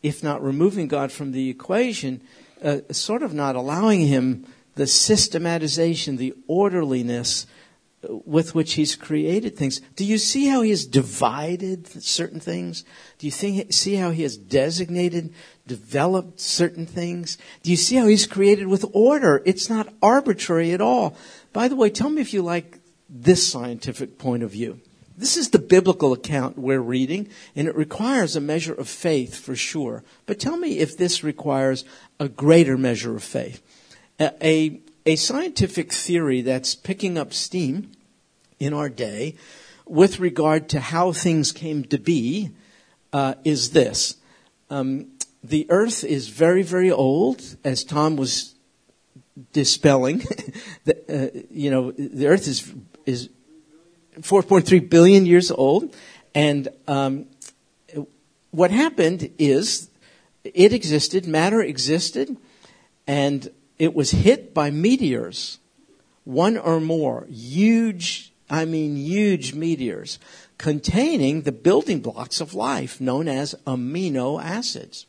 [0.01, 2.21] if not removing God from the equation,
[2.63, 7.45] uh, sort of not allowing him the systematization, the orderliness,
[8.09, 9.79] with which he's created things.
[9.95, 12.83] Do you see how he has divided certain things?
[13.19, 15.33] Do you think, see how he has designated,
[15.67, 17.37] developed certain things?
[17.61, 19.41] Do you see how he's created with order?
[19.45, 21.15] It's not arbitrary at all.
[21.53, 24.79] By the way, tell me if you like this scientific point of view.
[25.17, 29.55] This is the biblical account we're reading, and it requires a measure of faith for
[29.55, 30.03] sure.
[30.25, 31.85] But tell me if this requires
[32.19, 33.61] a greater measure of faith.
[34.19, 37.91] A, a a scientific theory that's picking up steam
[38.59, 39.35] in our day
[39.85, 42.51] with regard to how things came to be
[43.13, 44.15] uh, is this.
[44.69, 45.07] Um,
[45.43, 48.55] the earth is very, very old, as Tom was
[49.53, 50.19] dispelling.
[50.85, 50.95] the,
[51.35, 52.71] uh, you know, the earth is,
[53.05, 53.29] is
[54.19, 55.95] 4.3 billion years old.
[56.35, 57.25] And um,
[58.51, 59.89] what happened is
[60.43, 62.37] it existed, matter existed,
[63.07, 63.49] and
[63.81, 65.57] it was hit by meteors,
[66.23, 70.19] one or more, huge, I mean huge meteors,
[70.59, 75.07] containing the building blocks of life known as amino acids.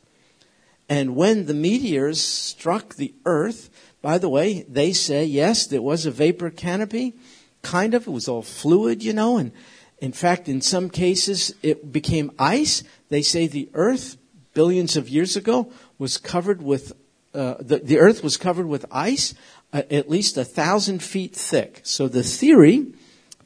[0.89, 3.69] And when the meteors struck the earth,
[4.01, 7.13] by the way, they say, yes, there was a vapor canopy,
[7.61, 9.51] kind of, it was all fluid, you know, and
[9.99, 12.81] in fact, in some cases, it became ice.
[13.09, 14.17] They say the earth,
[14.55, 16.93] billions of years ago, was covered with
[17.33, 19.33] uh, the, the earth was covered with ice
[19.73, 21.81] uh, at least a thousand feet thick.
[21.83, 22.93] So the theory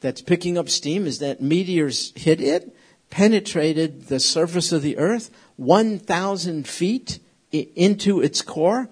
[0.00, 2.74] that's picking up steam is that meteors hit it
[3.10, 7.18] penetrated the surface of the earth 1,000 feet
[7.50, 8.88] into its core,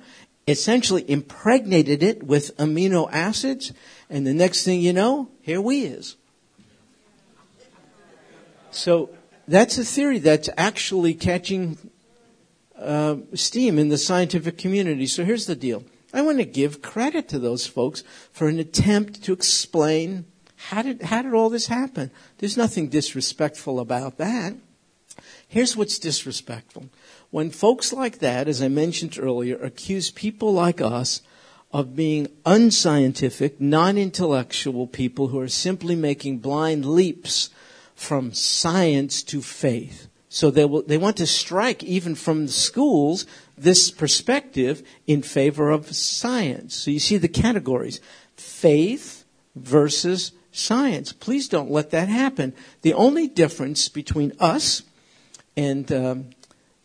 [0.48, 3.72] essentially impregnated it with amino acids,
[4.08, 6.16] and the next thing you know, here we is.
[8.70, 9.10] So
[9.46, 11.78] that's a theory that's actually catching
[12.78, 15.06] uh, steam in the scientific community.
[15.06, 15.84] So here's the deal.
[16.12, 18.02] I want to give credit to those folks
[18.32, 22.10] for an attempt to explain how did, how did all this happen?
[22.38, 24.54] There's nothing disrespectful about that.
[25.48, 26.86] Here's what's disrespectful.
[27.30, 31.22] When folks like that, as I mentioned earlier, accuse people like us
[31.72, 37.50] of being unscientific, non-intellectual people who are simply making blind leaps
[37.94, 40.08] from science to faith.
[40.36, 43.24] So they, will, they want to strike even from the schools
[43.56, 46.74] this perspective in favor of science.
[46.74, 48.02] So you see the categories.
[48.36, 49.24] Faith
[49.54, 51.10] versus science.
[51.14, 52.52] Please don't let that happen.
[52.82, 54.82] The only difference between us
[55.56, 56.26] and um,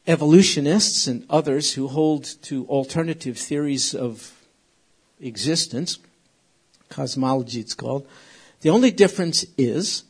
[0.08, 4.32] evolutionists and others who hold to alternative theories of
[5.20, 6.00] existence,
[6.88, 8.08] cosmology it's called,
[8.62, 10.06] the only difference is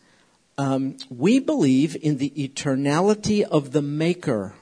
[0.61, 4.53] um, we believe in the eternality of the Maker.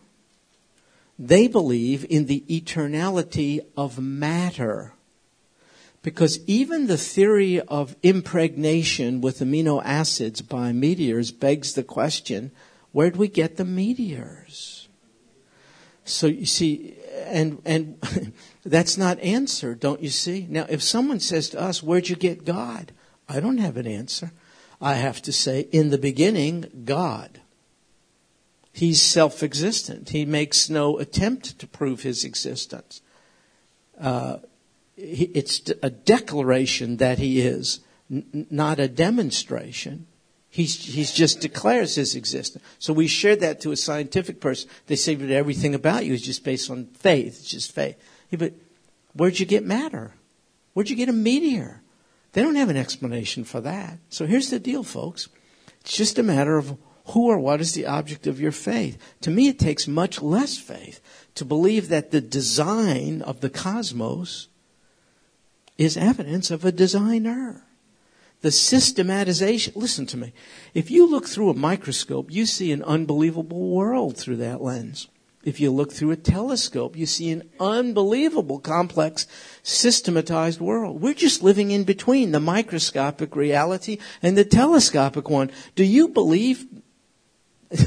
[1.17, 4.93] They believe in the eternality of matter.
[6.01, 12.51] Because even the theory of impregnation with amino acids by meteors begs the question
[12.93, 14.87] where'd we get the meteors?
[16.05, 16.95] So you see,
[17.25, 18.01] and, and
[18.65, 20.47] that's not answered, don't you see?
[20.49, 22.93] Now, if someone says to us, where'd you get God?
[23.27, 24.31] I don't have an answer.
[24.81, 27.41] I have to say, in the beginning, God.
[28.71, 30.09] He's self existent.
[30.09, 33.01] He makes no attempt to prove his existence.
[33.99, 34.37] Uh,
[34.95, 40.07] it's a declaration that he is, n- not a demonstration.
[40.49, 42.63] He's, he's just declares his existence.
[42.79, 44.69] So we share that to a scientific person.
[44.87, 47.39] They say that everything about you is just based on faith.
[47.39, 47.97] It's just faith.
[48.31, 48.53] Yeah, but
[49.13, 50.13] where'd you get matter?
[50.73, 51.81] Where'd you get a meteor?
[52.33, 53.99] They don't have an explanation for that.
[54.09, 55.29] So here's the deal, folks.
[55.81, 56.77] It's just a matter of
[57.07, 58.97] who or what is the object of your faith.
[59.21, 61.01] To me, it takes much less faith
[61.35, 64.47] to believe that the design of the cosmos
[65.77, 67.63] is evidence of a designer.
[68.41, 70.33] The systematization, listen to me.
[70.73, 75.07] If you look through a microscope, you see an unbelievable world through that lens.
[75.49, 79.25] If you look through a telescope, you see an unbelievable, complex,
[79.63, 81.01] systematized world.
[81.01, 85.49] We're just living in between the microscopic reality and the telescopic one.
[85.73, 86.67] Do you believe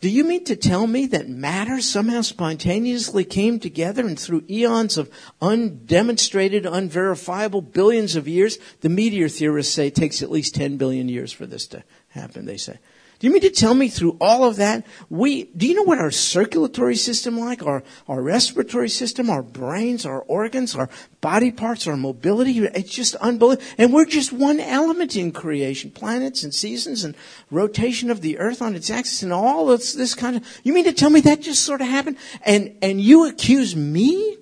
[0.00, 4.96] Do you mean to tell me that matter somehow spontaneously came together and through eons
[4.98, 10.76] of undemonstrated, unverifiable billions of years, the meteor theorists say it takes at least 10
[10.76, 12.78] billion years for this to happen, they say.
[13.18, 15.98] Do you mean to tell me through all of that, we, do you know what
[15.98, 20.88] our circulatory system like, our, our respiratory system, our brains, our organs, our
[21.20, 23.66] body parts, our mobility, it's just unbelievable.
[23.76, 27.16] And we're just one element in creation, planets and seasons and
[27.50, 30.84] rotation of the earth on its axis and all this, this kind of, you mean
[30.84, 32.18] to tell me that just sort of happened?
[32.44, 34.37] And, and you accuse me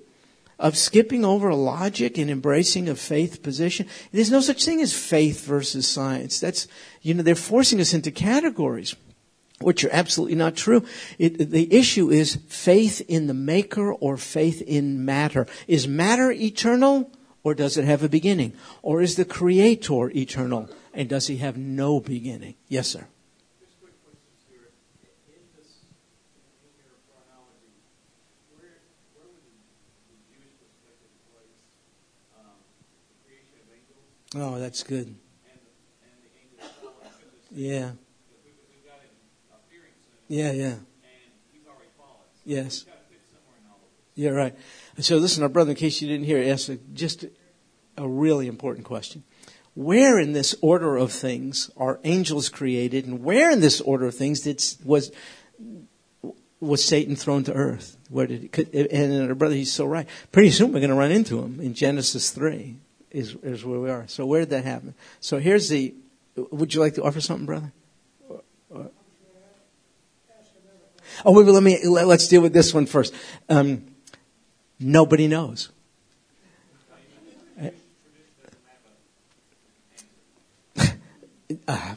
[0.59, 3.87] of skipping over a logic and embracing a faith position.
[4.11, 6.39] There's no such thing as faith versus science.
[6.39, 6.67] That's,
[7.01, 8.95] you know, they're forcing us into categories,
[9.59, 10.83] which are absolutely not true.
[11.19, 15.45] It, the issue is faith in the maker or faith in matter.
[15.67, 17.11] Is matter eternal
[17.43, 18.53] or does it have a beginning?
[18.81, 22.55] Or is the creator eternal and does he have no beginning?
[22.67, 23.07] Yes, sir.
[34.39, 35.15] Oh, that's good.
[37.51, 37.91] Yeah.
[40.27, 40.75] Yeah, yeah.
[42.45, 42.85] Yes.
[44.13, 44.55] Yeah, right.
[44.99, 47.25] So listen, our brother, in case you didn't hear, asked just
[47.97, 49.23] a really important question.
[49.73, 54.15] Where in this order of things are angels created, and where in this order of
[54.15, 55.11] things did, was
[56.59, 57.97] was Satan thrown to earth?
[58.09, 60.07] Where did he, and our brother, he's so right.
[60.31, 62.77] Pretty soon we're going to run into him in Genesis three
[63.17, 64.07] is, is where we are.
[64.07, 64.93] So where did that happen?
[65.19, 65.93] So here's the,
[66.35, 67.71] would you like to offer something, brother?
[71.25, 73.13] Oh, wait, let me, let, us deal with this one first.
[73.49, 73.85] Um,
[74.79, 75.69] nobody knows.
[81.65, 81.95] Uh,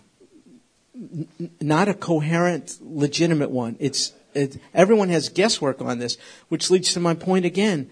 [1.60, 3.76] not a coherent, legitimate one.
[3.80, 6.16] It's, it, everyone has guesswork on this,
[6.48, 7.90] which leads to my point again.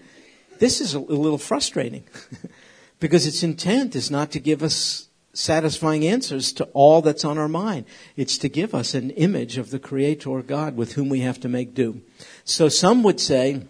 [0.59, 2.05] This is a, a little frustrating.
[2.99, 7.47] because its intent is not to give us satisfying answers to all that's on our
[7.47, 7.85] mind.
[8.15, 11.49] It's to give us an image of the Creator God with whom we have to
[11.49, 12.01] make do.
[12.43, 13.63] So some would say,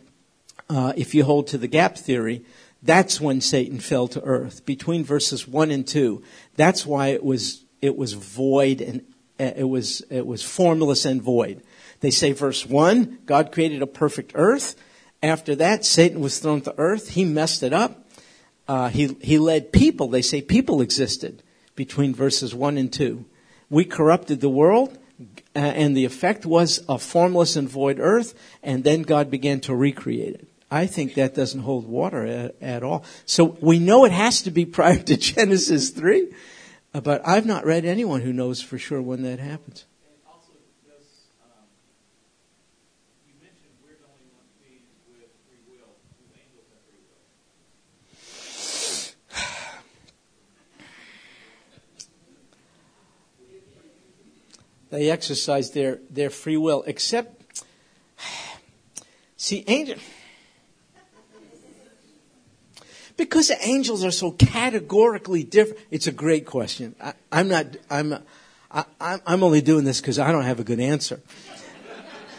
[0.70, 2.44] uh, if you hold to the gap theory,
[2.82, 6.24] that's when Satan fell to earth between verses one and two.
[6.56, 9.02] That's why it was it was void and
[9.40, 11.62] uh, it was it was formless and void.
[12.00, 14.76] They say verse one, God created a perfect earth.
[15.22, 17.10] After that, Satan was thrown to earth.
[17.10, 17.99] He messed it up.
[18.70, 20.08] Uh, he he led people.
[20.08, 21.42] They say people existed
[21.76, 23.26] between verses 1 and 2.
[23.68, 24.96] We corrupted the world,
[25.56, 29.74] uh, and the effect was a formless and void earth, and then God began to
[29.74, 30.48] recreate it.
[30.70, 33.04] I think that doesn't hold water at, at all.
[33.26, 36.32] So we know it has to be prior to Genesis 3,
[36.94, 39.86] uh, but I've not read anyone who knows for sure when that happens.
[54.90, 57.64] They exercise their, their free will, except,
[59.38, 59.98] see, angel,
[63.20, 65.80] because angels are so categorically different.
[65.92, 66.96] It's a great question.
[67.02, 68.16] I, am not, I'm,
[68.72, 71.20] I, I'm only doing this because I don't have a good answer.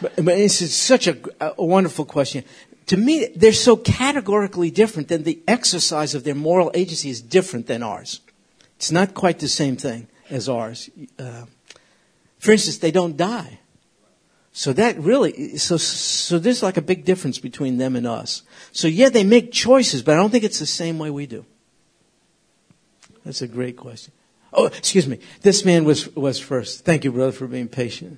[0.01, 2.43] But, but it's, it's such a, a wonderful question.
[2.87, 7.67] To me, they're so categorically different that the exercise of their moral agency is different
[7.67, 8.19] than ours.
[8.77, 10.89] It's not quite the same thing as ours.
[11.19, 11.45] Uh,
[12.41, 13.59] for instance, they don't die.
[14.51, 18.41] So that really, so, so there's like a big difference between them and us.
[18.71, 21.45] So yeah, they make choices, but I don't think it's the same way we do.
[23.23, 24.11] That's a great question.
[24.51, 25.19] Oh, excuse me.
[25.41, 26.83] This man was, was first.
[26.83, 28.17] Thank you, brother, for being patient.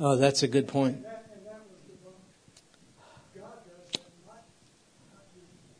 [0.00, 1.04] Oh, that's a good point.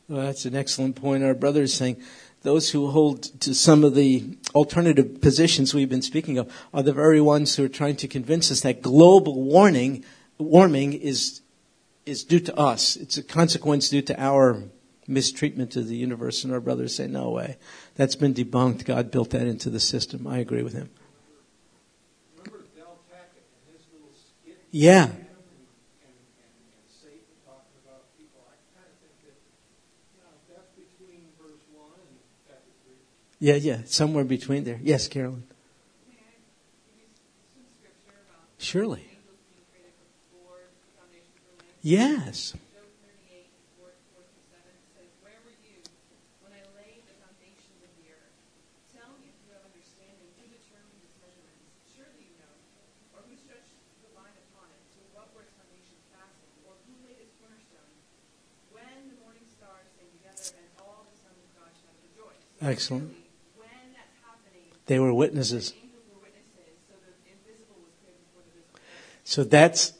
[0.07, 1.23] Well, that's an excellent point.
[1.23, 2.01] Our brother is saying
[2.43, 6.93] those who hold to some of the alternative positions we've been speaking of are the
[6.93, 10.05] very ones who are trying to convince us that global warning,
[10.37, 11.41] warming is,
[12.05, 12.95] is due to us.
[12.95, 14.63] It's a consequence due to our
[15.07, 16.43] mistreatment of the universe.
[16.43, 17.57] And our brothers say, no way.
[17.95, 18.85] That's been debunked.
[18.85, 20.27] God built that into the system.
[20.27, 20.89] I agree with him.
[24.77, 25.07] Yeah.
[33.39, 34.81] Yeah, yeah, somewhere between there.
[34.83, 35.43] Yes, Carolyn.
[38.57, 39.07] Surely.
[41.81, 42.53] Yes.
[62.65, 63.15] Excellent.
[64.87, 65.73] They were witnesses.
[69.23, 69.93] So that's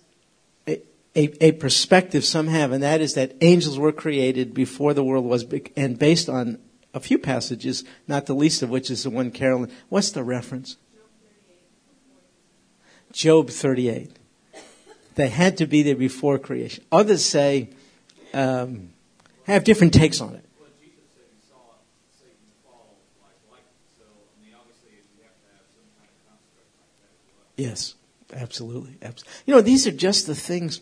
[0.68, 0.82] a,
[1.16, 5.26] a, a, perspective some have, and that is that angels were created before the world
[5.26, 5.46] was,
[5.76, 6.60] and based on
[6.94, 9.72] a few passages, not the least of which is the one Carolyn.
[9.90, 10.78] What's the reference?
[13.12, 14.12] Job 38.
[15.16, 16.84] They had to be there before creation.
[16.92, 17.70] Others say,
[18.34, 18.90] um,
[19.44, 20.45] have different takes on it.
[27.58, 27.96] Yes,
[28.34, 28.98] absolutely.
[29.02, 29.34] absolutely.
[29.46, 30.82] You know, these are just the things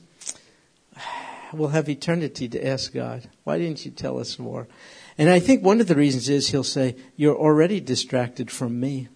[1.54, 3.30] we'll have eternity to ask God.
[3.44, 4.68] Why didn't you tell us more?
[5.18, 9.10] And I think one of the reasons is he'll say, You're already distracted from me.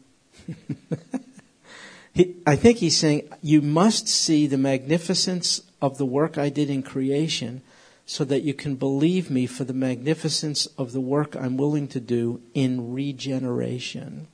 [2.13, 6.69] he, I think he's saying, You must see the magnificence of the work I did
[6.69, 7.61] in creation
[8.05, 11.99] so that you can believe me for the magnificence of the work I'm willing to
[11.99, 14.27] do in regeneration.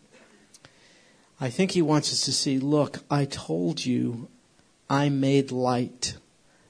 [1.44, 4.30] I think he wants us to see look, I told you
[4.89, 6.16] I made light.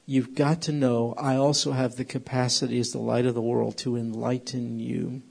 [0.07, 3.77] You've got to know I also have the capacity as the light of the world
[3.77, 5.21] to enlighten you.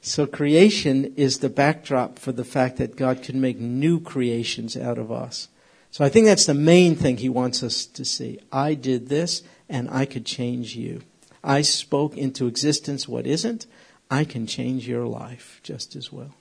[0.00, 4.96] So creation is the backdrop for the fact that God can make new creations out
[4.96, 5.48] of us.
[5.90, 8.38] So I think that's the main thing he wants us to see.
[8.52, 11.02] I did this and I could change you.
[11.42, 13.66] I spoke into existence what isn't.
[14.08, 16.36] I can change your life just as well.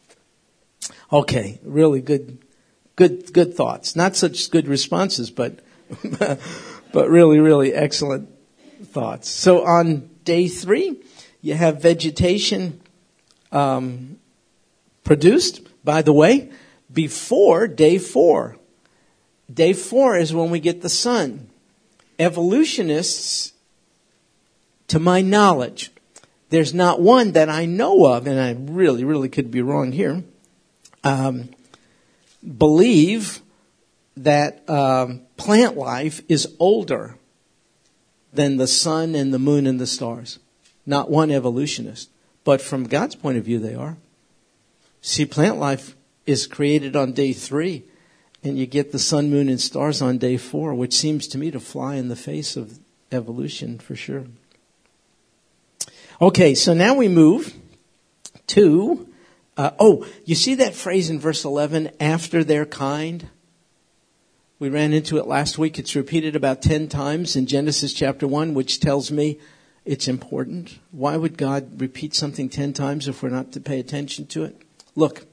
[1.11, 2.39] Okay, really good,
[2.95, 3.95] good, good thoughts.
[3.95, 5.59] Not such good responses, but,
[6.93, 8.29] but really, really excellent
[8.83, 9.29] thoughts.
[9.29, 11.01] So on day three,
[11.41, 12.81] you have vegetation,
[13.51, 14.17] um,
[15.03, 16.51] Produced, by the way,
[16.91, 18.57] before day four.
[19.51, 21.49] Day four is when we get the sun.
[22.19, 23.53] Evolutionists,
[24.87, 25.91] to my knowledge,
[26.49, 30.23] there's not one that I know of, and I really, really could be wrong here,
[31.03, 31.49] um,
[32.57, 33.41] believe
[34.17, 37.15] that um, plant life is older
[38.33, 40.39] than the sun and the moon and the stars.
[40.85, 42.09] Not one evolutionist.
[42.43, 43.97] But from God's point of view, they are.
[45.01, 45.95] See, plant life
[46.25, 47.83] is created on day three,
[48.43, 51.51] and you get the sun, moon, and stars on day four, which seems to me
[51.51, 52.79] to fly in the face of
[53.11, 54.25] evolution for sure.
[56.21, 57.55] Okay, so now we move
[58.47, 59.07] to,
[59.61, 63.29] uh, oh, you see that phrase in verse 11, after their kind?
[64.57, 65.77] We ran into it last week.
[65.77, 69.37] It's repeated about 10 times in Genesis chapter 1, which tells me
[69.85, 70.79] it's important.
[70.89, 74.59] Why would God repeat something 10 times if we're not to pay attention to it?
[74.95, 75.27] Look,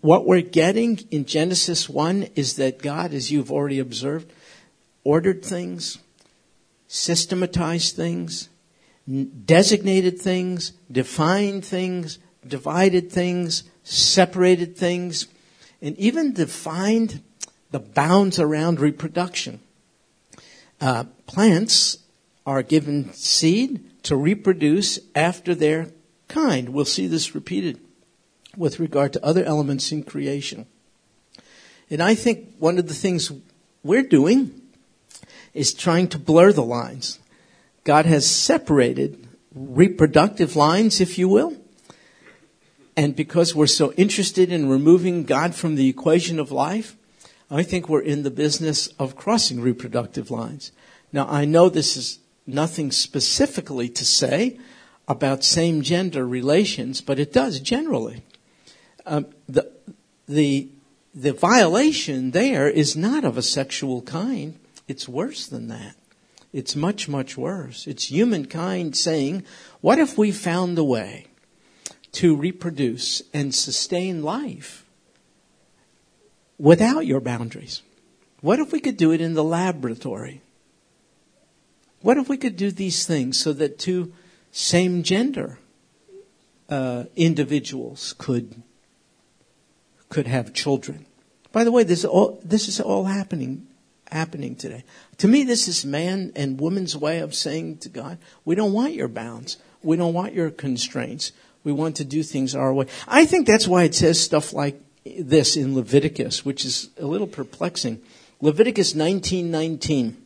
[0.00, 4.32] what we're getting in Genesis 1 is that God, as you've already observed,
[5.04, 5.98] ordered things,
[6.88, 8.48] systematized things,
[9.44, 15.26] designated things, defined things, divided things, separated things,
[15.80, 17.22] and even defined
[17.70, 19.60] the bounds around reproduction.
[20.80, 21.98] Uh, plants
[22.46, 25.88] are given seed to reproduce after their
[26.28, 26.70] kind.
[26.70, 27.80] We'll see this repeated
[28.56, 30.66] with regard to other elements in creation.
[31.90, 33.32] And I think one of the things
[33.82, 34.60] we're doing
[35.54, 37.18] is trying to blur the lines.
[37.84, 41.56] God has separated reproductive lines, if you will.
[42.96, 46.96] And because we're so interested in removing God from the equation of life,
[47.50, 50.72] I think we're in the business of crossing reproductive lines.
[51.12, 54.58] Now, I know this is nothing specifically to say
[55.08, 58.22] about same gender relations, but it does generally.
[59.04, 59.70] Um, the,
[60.26, 60.68] the,
[61.14, 65.94] the violation there is not of a sexual kind, it's worse than that.
[66.52, 67.86] It's much, much worse.
[67.86, 69.44] It's humankind saying,
[69.80, 71.26] what if we found a way
[72.12, 74.84] to reproduce and sustain life
[76.58, 77.82] without your boundaries?
[78.40, 80.42] What if we could do it in the laboratory?
[82.00, 84.12] What if we could do these things so that two
[84.50, 85.58] same gender
[86.68, 88.62] uh, individuals could
[90.08, 91.06] could have children?
[91.52, 93.68] By the way, this all this is all happening
[94.10, 94.84] happening today.
[95.18, 98.94] To me, this is man and woman's way of saying to God, "We don't want
[98.94, 99.56] your bounds.
[99.82, 101.32] We don't want your constraints.
[101.64, 104.80] We want to do things our way." I think that's why it says stuff like
[105.04, 108.00] this in Leviticus, which is a little perplexing.
[108.40, 110.16] Leviticus 19:19.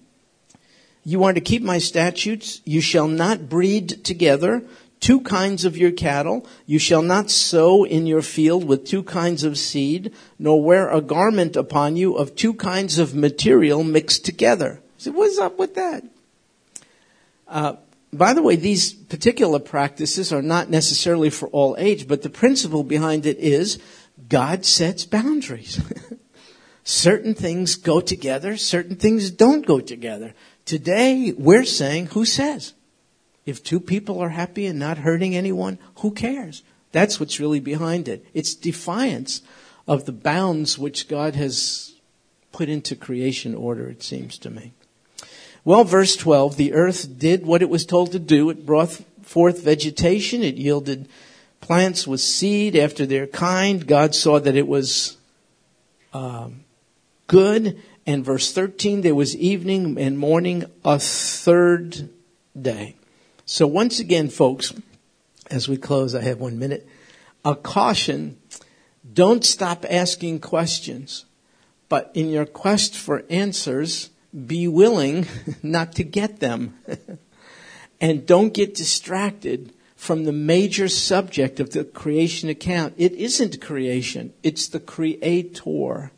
[1.05, 2.61] You are to keep my statutes.
[2.64, 4.64] You shall not breed together
[5.01, 6.47] two kinds of your cattle.
[6.66, 11.01] You shall not sow in your field with two kinds of seed, nor wear a
[11.01, 14.80] garment upon you of two kinds of material mixed together.
[14.99, 16.05] So what's up with that?
[17.47, 17.74] Uh,
[18.18, 22.84] by the way, these particular practices are not necessarily for all age, but the principle
[22.84, 23.78] behind it is
[24.28, 25.80] God sets boundaries.
[26.84, 30.34] certain things go together, certain things don't go together.
[30.64, 32.74] Today, we're saying, who says?
[33.44, 36.62] If two people are happy and not hurting anyone, who cares?
[36.92, 38.26] That's what's really behind it.
[38.34, 39.42] It's defiance
[39.86, 41.94] of the bounds which God has
[42.52, 44.72] put into creation order, it seems to me.
[45.66, 48.50] Well, verse 12, the earth did what it was told to do.
[48.50, 50.44] It brought forth vegetation.
[50.44, 51.08] It yielded
[51.60, 53.84] plants with seed after their kind.
[53.84, 55.16] God saw that it was
[56.12, 56.60] um,
[57.26, 57.82] good.
[58.06, 62.10] And verse 13, there was evening and morning a third
[62.56, 62.94] day.
[63.44, 64.72] So once again, folks,
[65.50, 66.88] as we close, I have one minute.
[67.44, 68.38] A caution,
[69.12, 71.24] don't stop asking questions,
[71.88, 74.10] but in your quest for answers,
[74.45, 75.26] be willing
[75.62, 76.78] not to get them.
[78.01, 82.95] and don't get distracted from the major subject of the creation account.
[82.97, 86.11] It isn't creation, it's the creator.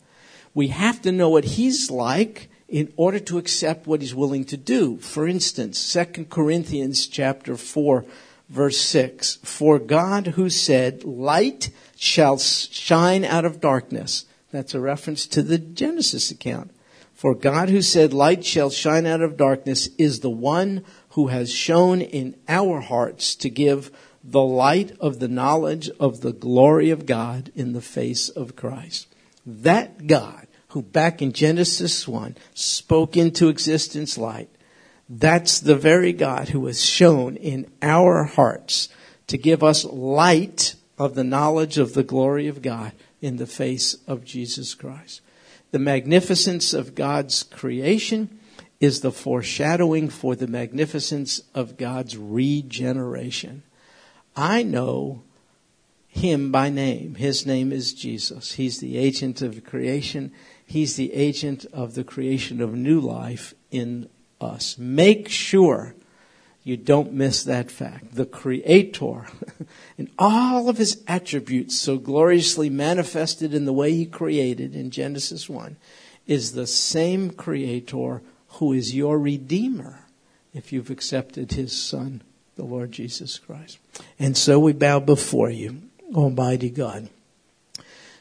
[0.55, 4.57] We have to know what he's like in order to accept what he's willing to
[4.57, 4.99] do.
[4.99, 8.05] For instance, 2 Corinthians chapter 4
[8.49, 14.25] verse 6, for God who said, light shall shine out of darkness.
[14.51, 16.71] That's a reference to the Genesis account.
[17.19, 21.53] For God who said, light shall shine out of darkness is the one who has
[21.53, 23.91] shone in our hearts to give
[24.23, 29.09] the light of the knowledge of the glory of God in the face of Christ.
[29.45, 34.49] That God who back in Genesis 1 spoke into existence light,
[35.09, 38.91] that's the very God who has shone in our hearts
[39.27, 43.95] to give us light of the knowledge of the glory of God in the face
[44.07, 45.21] of Jesus Christ.
[45.71, 48.39] The magnificence of God's creation
[48.81, 53.63] is the foreshadowing for the magnificence of God's regeneration.
[54.37, 55.23] I know
[56.07, 57.17] him by name.
[57.17, 58.53] His name is Jesus.
[58.53, 60.33] He's the agent of creation.
[60.65, 64.09] He's the agent of the creation of new life in
[64.41, 64.79] us.
[64.79, 65.95] Make sure
[66.69, 68.15] you don't miss that fact.
[68.15, 69.27] The Creator,
[69.99, 75.49] in all of His attributes so gloriously manifested in the way He created in Genesis
[75.49, 75.77] 1,
[76.27, 80.01] is the same Creator who is your Redeemer
[80.53, 82.21] if you've accepted His Son,
[82.57, 83.79] the Lord Jesus Christ.
[84.19, 85.83] And so we bow before you,
[86.15, 87.09] Almighty God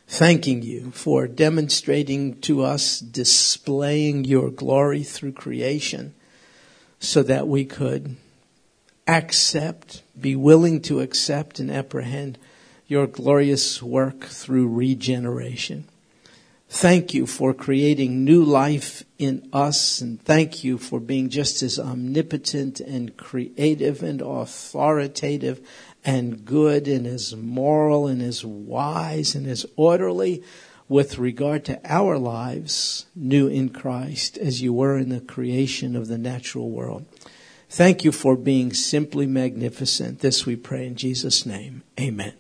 [0.08, 6.16] thanking you for demonstrating to us, displaying your glory through creation
[6.98, 8.16] so that we could
[9.08, 12.38] accept, be willing to accept and apprehend
[12.88, 15.86] your glorious work through regeneration.
[16.70, 21.80] Thank you for creating new life in us and thank you for being just as
[21.80, 25.66] omnipotent and creative and authoritative
[26.04, 30.44] and good and as moral and as wise and as orderly
[30.90, 36.08] with regard to our lives new in Christ as you were in the creation of
[36.08, 37.06] the natural world.
[37.70, 40.20] Thank you for being simply magnificent.
[40.20, 41.84] This we pray in Jesus' name.
[42.00, 42.34] Amen.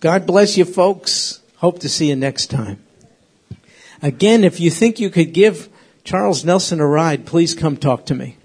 [0.00, 1.40] God bless you folks.
[1.56, 2.82] Hope to see you next time.
[4.02, 5.70] Again, if you think you could give
[6.04, 8.36] Charles Nelson a ride, please come talk to me.